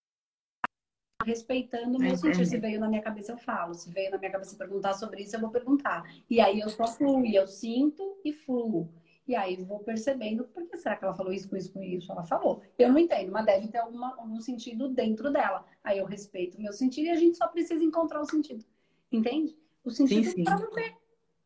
respeitando 1.26 1.98
o 1.98 2.00
meu 2.00 2.14
é 2.14 2.16
sentir. 2.16 2.46
Se 2.46 2.58
veio 2.58 2.80
na 2.80 2.88
minha 2.88 3.02
cabeça, 3.02 3.32
eu 3.32 3.38
falo. 3.38 3.74
Se 3.74 3.92
veio 3.92 4.12
na 4.12 4.18
minha 4.18 4.32
cabeça 4.32 4.56
perguntar 4.56 4.94
sobre 4.94 5.24
isso, 5.24 5.36
eu 5.36 5.42
vou 5.42 5.50
perguntar. 5.50 6.04
E 6.30 6.40
aí 6.40 6.60
eu 6.60 6.70
só 6.70 6.88
fluo, 6.88 7.26
eu 7.26 7.48
sinto 7.48 8.20
e 8.24 8.32
fluo. 8.32 8.90
E 9.28 9.36
aí 9.36 9.56
vou 9.64 9.80
percebendo, 9.80 10.44
por 10.44 10.68
que 10.68 10.78
será 10.78 10.96
que 10.96 11.04
ela 11.04 11.16
falou 11.16 11.34
isso 11.34 11.50
com 11.50 11.56
isso 11.56 11.74
com 11.74 11.82
isso? 11.82 12.12
Ela 12.12 12.24
falou. 12.24 12.62
Eu 12.78 12.90
não 12.90 13.00
entendo, 13.00 13.32
mas 13.32 13.46
deve 13.46 13.68
ter 13.68 13.80
alguma, 13.80 14.16
algum 14.16 14.40
sentido 14.40 14.88
dentro 14.88 15.32
dela. 15.32 15.66
Aí 15.84 15.98
eu 15.98 16.06
respeito 16.06 16.58
o 16.58 16.62
meu 16.62 16.72
sentido 16.72 17.08
e 17.08 17.10
a 17.10 17.16
gente 17.16 17.38
só 17.38 17.48
precisa 17.48 17.84
encontrar 17.84 18.22
o 18.22 18.26
sentido. 18.26 18.64
Entende? 19.12 19.58
O 19.84 19.90
sentido 19.90 20.32
para 20.44 20.58
viver. 20.58 20.96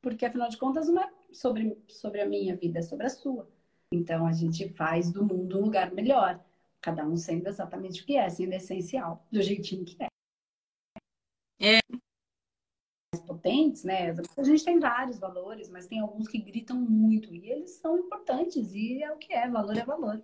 Porque 0.01 0.25
afinal 0.25 0.49
de 0.49 0.57
contas 0.57 0.89
não 0.89 1.01
é 1.01 1.09
sobre, 1.31 1.77
sobre 1.87 2.21
a 2.21 2.25
minha 2.25 2.55
vida, 2.55 2.79
é 2.79 2.81
sobre 2.81 3.05
a 3.05 3.09
sua. 3.09 3.49
Então 3.91 4.25
a 4.25 4.31
gente 4.31 4.69
faz 4.69 5.11
do 5.11 5.25
mundo 5.25 5.57
um 5.57 5.65
lugar 5.65 5.91
melhor, 5.91 6.43
cada 6.79 7.05
um 7.07 7.17
sendo 7.17 7.47
exatamente 7.47 8.01
o 8.01 8.05
que 8.05 8.15
é, 8.15 8.29
sendo 8.29 8.53
essencial, 8.53 9.25
do 9.31 9.41
jeitinho 9.41 9.83
que 9.83 9.97
é. 10.01 10.07
É. 11.61 11.79
Potentes, 13.25 13.83
né? 13.83 14.11
A 14.37 14.43
gente 14.43 14.63
tem 14.63 14.79
vários 14.79 15.19
valores, 15.19 15.69
mas 15.69 15.87
tem 15.87 15.99
alguns 15.99 16.27
que 16.27 16.39
gritam 16.39 16.79
muito 16.79 17.33
e 17.33 17.49
eles 17.49 17.71
são 17.71 17.97
importantes 17.97 18.73
e 18.73 19.03
é 19.03 19.11
o 19.11 19.17
que 19.17 19.33
é, 19.33 19.49
valor 19.49 19.75
é 19.75 19.83
valor. 19.83 20.23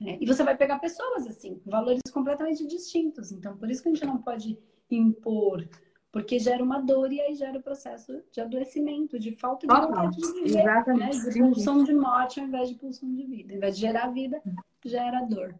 É. 0.00 0.18
E 0.20 0.26
você 0.26 0.42
vai 0.42 0.56
pegar 0.56 0.78
pessoas 0.78 1.26
assim, 1.26 1.60
valores 1.64 2.00
completamente 2.12 2.66
distintos. 2.66 3.30
Então, 3.30 3.56
por 3.56 3.70
isso 3.70 3.82
que 3.82 3.88
a 3.88 3.92
gente 3.92 4.06
não 4.06 4.18
pode 4.18 4.58
impor 4.90 5.66
porque 6.12 6.38
gera 6.38 6.62
uma 6.62 6.78
dor 6.78 7.10
e 7.10 7.20
aí 7.22 7.34
gera 7.34 7.58
o 7.58 7.62
processo 7.62 8.22
de 8.30 8.40
adoecimento, 8.40 9.18
de 9.18 9.32
falta 9.32 9.66
de 9.66 9.74
vontade 9.74 10.16
de 10.18 10.32
viver, 10.32 10.60
Exatamente. 10.60 11.16
né? 11.16 11.30
De 11.32 11.40
pulsão 11.40 11.82
de 11.82 11.94
morte 11.94 12.38
ao 12.38 12.46
invés 12.46 12.68
de 12.68 12.74
pulsão 12.74 13.12
de 13.12 13.24
vida. 13.24 13.54
Ao 13.54 13.56
invés 13.56 13.74
de 13.76 13.80
gerar 13.80 14.08
vida, 14.08 14.40
gera 14.84 15.22
dor. 15.22 15.54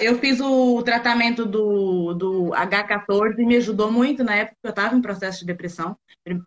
Eu 0.00 0.18
fiz 0.18 0.40
o 0.40 0.80
tratamento 0.82 1.44
do, 1.44 2.14
do 2.14 2.50
H14 2.50 3.36
e 3.36 3.44
me 3.44 3.56
ajudou 3.56 3.90
muito 3.90 4.22
na 4.22 4.36
época 4.36 4.56
que 4.62 4.66
eu 4.68 4.70
estava 4.70 4.94
em 4.94 5.02
processo 5.02 5.40
de 5.40 5.46
depressão, 5.46 5.98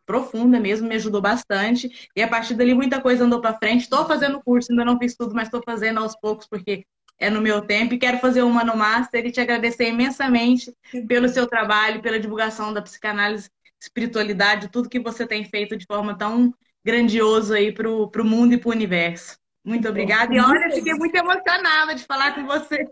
profunda 0.06 0.58
mesmo, 0.58 0.88
me 0.88 0.96
ajudou 0.96 1.22
bastante. 1.22 2.10
E 2.16 2.24
a 2.24 2.28
partir 2.30 2.56
dali 2.56 2.74
muita 2.74 3.02
coisa 3.02 3.26
andou 3.26 3.42
para 3.42 3.58
frente. 3.58 3.82
Estou 3.82 4.06
fazendo 4.06 4.42
curso, 4.42 4.72
ainda 4.72 4.86
não 4.86 4.98
fiz 4.98 5.16
tudo, 5.18 5.36
mas 5.36 5.48
estou 5.48 5.62
fazendo 5.64 6.00
aos 6.00 6.16
poucos 6.16 6.48
porque 6.48 6.86
é 7.20 7.30
no 7.30 7.42
meu 7.42 7.62
tempo. 7.62 7.94
E 7.94 8.00
quero 8.00 8.18
fazer 8.20 8.42
uma 8.42 8.64
no 8.64 8.76
Master 8.76 9.26
e 9.26 9.32
te 9.32 9.42
agradecer 9.42 9.90
imensamente 9.90 10.74
pelo 11.08 11.28
seu 11.28 11.46
trabalho, 11.46 12.02
pela 12.02 12.20
divulgação 12.20 12.74
da 12.74 12.82
psicanálise, 12.82 13.50
espiritualidade, 13.80 14.70
tudo 14.70 14.90
que 14.90 15.00
você 15.00 15.28
tem 15.28 15.44
feito 15.44 15.76
de 15.76 15.86
forma 15.86 16.18
tão 16.18 16.54
grandioso 16.84 17.54
aí 17.54 17.72
para 17.72 17.90
o 17.90 18.26
mundo 18.26 18.54
e 18.54 18.58
para 18.58 18.70
o 18.70 18.72
universo. 18.72 19.38
Muito 19.64 19.88
obrigada. 19.88 20.34
E 20.34 20.40
olha, 20.40 20.72
fiquei 20.72 20.94
muito 20.94 21.16
emocionada 21.16 21.94
de 21.94 22.04
falar 22.06 22.34
com 22.34 22.46
você. 22.46 22.88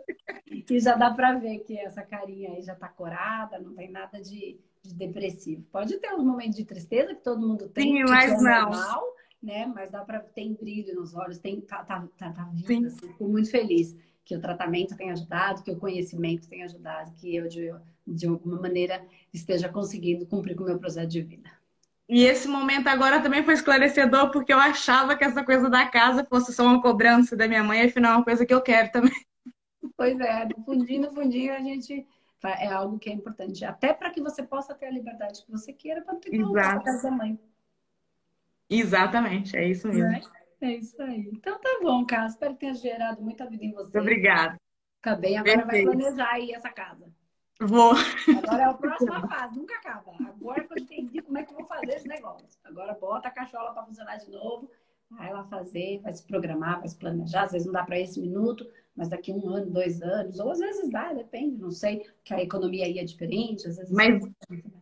E 0.70 0.80
já 0.80 0.96
dá 0.96 1.10
para 1.12 1.34
ver 1.36 1.60
que 1.60 1.78
essa 1.80 2.04
carinha 2.04 2.52
aí 2.52 2.62
já 2.62 2.74
está 2.74 2.90
corada, 2.90 3.58
não 3.58 3.74
tem 3.74 3.90
nada 3.90 4.22
de, 4.22 4.60
de 4.84 4.94
depressivo. 4.94 5.64
Pode 5.72 5.98
ter 5.98 6.14
uns 6.14 6.24
momentos 6.24 6.58
de 6.58 6.66
tristeza 6.66 7.16
que 7.16 7.24
todo 7.24 7.48
mundo 7.48 7.70
tem, 7.70 7.98
Sim, 7.98 8.04
mas 8.04 8.32
é 8.32 8.38
não. 8.38 8.70
normal, 8.70 9.16
né? 9.42 9.66
Mas 9.74 9.90
dá 9.90 10.02
para 10.02 10.20
ter 10.20 10.54
brilho 10.56 10.96
nos 10.96 11.16
olhos, 11.16 11.40
tem 11.40 11.62
tá, 11.62 11.84
tá, 11.84 12.06
tá, 12.18 12.32
tá 12.32 12.50
vindo, 12.54 12.88
assim, 12.88 13.08
fico 13.08 13.28
muito 13.28 13.50
feliz 13.50 13.96
que 14.28 14.36
o 14.36 14.42
tratamento 14.42 14.98
tenha 14.98 15.14
ajudado, 15.14 15.64
que 15.64 15.72
o 15.72 15.80
conhecimento 15.80 16.50
tenha 16.50 16.66
ajudado, 16.66 17.14
que 17.14 17.34
eu 17.34 17.48
de, 17.48 17.74
de 18.06 18.28
alguma 18.28 18.60
maneira 18.60 19.02
esteja 19.34 19.70
conseguindo 19.70 20.26
cumprir 20.26 20.54
com 20.54 20.64
o 20.64 20.66
meu 20.66 20.78
projeto 20.78 21.08
de 21.08 21.22
vida. 21.22 21.50
E 22.10 22.26
esse 22.26 22.46
momento 22.46 22.88
agora 22.88 23.22
também 23.22 23.42
foi 23.44 23.54
esclarecedor, 23.54 24.30
porque 24.30 24.52
eu 24.52 24.60
achava 24.60 25.16
que 25.16 25.24
essa 25.24 25.46
coisa 25.46 25.70
da 25.70 25.86
casa 25.88 26.26
fosse 26.26 26.54
só 26.54 26.66
uma 26.66 26.82
cobrança 26.82 27.38
da 27.38 27.48
minha 27.48 27.64
mãe, 27.64 27.84
afinal 27.84 28.14
é 28.14 28.16
uma 28.18 28.24
coisa 28.26 28.46
que 28.46 28.54
eu 28.54 28.62
quero 28.62 28.92
também. 28.92 29.16
Pois 29.96 30.20
é, 30.20 30.46
no 30.46 30.64
fundinho, 30.66 31.02
no 31.04 31.14
fundinho 31.14 31.54
a 31.54 31.60
gente 31.60 32.06
é 32.44 32.68
algo 32.68 33.00
que 33.00 33.10
é 33.10 33.14
importante, 33.14 33.64
até 33.64 33.94
para 33.94 34.10
que 34.10 34.22
você 34.22 34.44
possa 34.44 34.76
ter 34.76 34.88
a 34.88 34.92
liberdade 34.92 35.44
que 35.44 35.52
você 35.52 35.72
queira 35.72 36.02
para 36.02 36.16
ter 36.16 36.30
a 36.40 36.80
casa 36.80 37.04
da 37.04 37.12
mãe. 37.12 37.40
Exatamente, 38.70 39.56
é 39.56 39.68
isso 39.68 39.88
mesmo. 39.88 40.04
É, 40.04 40.22
é 40.62 40.76
isso 40.76 41.02
aí. 41.02 41.30
Então 41.34 41.60
tá 41.60 41.80
bom, 41.82 42.06
cara. 42.06 42.28
Espero 42.28 42.54
que 42.54 42.62
tenha 42.62 42.74
gerado 42.74 43.22
muita 43.22 43.46
vida 43.46 43.64
em 43.64 43.74
você. 43.74 43.98
Obrigada. 43.98 44.58
Fica 44.98 45.16
bem, 45.16 45.38
agora 45.38 45.64
Perfeito. 45.64 45.88
vai 45.88 45.96
planejar 45.98 46.32
aí 46.32 46.52
essa 46.52 46.70
casa. 46.70 47.06
Vou. 47.60 47.94
Agora 48.38 48.62
é 48.62 48.66
a 48.66 48.74
próxima 48.74 49.28
fase, 49.28 49.58
nunca 49.58 49.76
acaba. 49.76 50.12
Agora 50.28 50.64
que 50.64 50.74
eu 50.74 50.78
entendi 50.78 51.22
como 51.22 51.38
é 51.38 51.44
que 51.44 51.52
eu 51.52 51.58
vou 51.58 51.66
fazer 51.66 51.96
esse 51.96 52.08
negócio. 52.08 52.48
Agora 52.64 52.94
bota 52.94 53.28
a 53.28 53.32
cachola 53.32 53.74
para 53.74 53.84
funcionar 53.84 54.18
de 54.18 54.30
novo, 54.30 54.70
vai 55.10 55.34
lá 55.34 55.44
fazer, 55.46 56.00
vai 56.02 56.14
se 56.14 56.24
programar, 56.24 56.80
vai 56.80 56.88
se 56.88 56.98
planejar. 56.98 57.44
Às 57.44 57.54
vezes 57.54 57.66
não 57.66 57.74
dá 57.74 57.84
para 57.84 58.00
esse 58.00 58.20
minuto, 58.20 58.68
mas 58.96 59.10
daqui 59.10 59.32
um 59.32 59.50
ano, 59.50 59.72
dois 59.72 60.02
anos, 60.04 60.40
ou 60.40 60.52
às 60.52 60.60
vezes 60.60 60.90
dá, 60.92 61.14
depende, 61.14 61.60
não 61.60 61.72
sei, 61.72 62.06
que 62.24 62.34
a 62.34 62.42
economia 62.42 62.86
aí 62.86 63.00
é 63.00 63.04
diferente. 63.04 63.68
Às 63.68 63.78
vezes 63.78 63.92
mas 63.92 64.24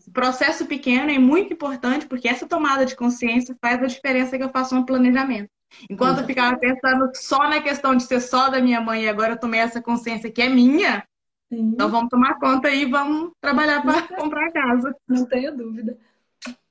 o 0.07 0.11
processo 0.11 0.65
pequeno 0.65 1.11
é 1.11 1.19
muito 1.19 1.53
importante, 1.53 2.07
porque 2.07 2.27
essa 2.27 2.47
tomada 2.47 2.85
de 2.85 2.95
consciência 2.95 3.55
faz 3.61 3.81
a 3.81 3.87
diferença 3.87 4.37
que 4.37 4.43
eu 4.43 4.49
faço 4.49 4.75
no 4.75 4.85
planejamento. 4.85 5.49
Enquanto 5.89 6.19
eu 6.19 6.25
ficava 6.25 6.57
pensando 6.57 7.11
só 7.15 7.49
na 7.49 7.61
questão 7.61 7.95
de 7.95 8.03
ser 8.03 8.21
só 8.21 8.49
da 8.49 8.61
minha 8.61 8.79
mãe 8.79 9.03
e 9.03 9.09
agora 9.09 9.33
eu 9.33 9.39
tomei 9.39 9.59
essa 9.59 9.81
consciência 9.81 10.31
que 10.31 10.41
é 10.41 10.49
minha, 10.49 11.03
Sim. 11.49 11.71
então 11.73 11.89
vamos 11.89 12.09
tomar 12.09 12.39
conta 12.39 12.69
e 12.69 12.85
vamos 12.85 13.31
trabalhar 13.41 13.81
para 13.81 14.01
comprar 14.15 14.51
casa. 14.51 14.95
Não 15.07 15.25
tenho 15.25 15.55
dúvida. 15.55 15.97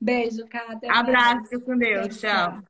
Beijo, 0.00 0.46
Kátia. 0.46 0.92
Abraço, 0.92 1.60
com 1.60 1.76
Deus. 1.76 2.06
Beijo, 2.06 2.20
tchau. 2.20 2.62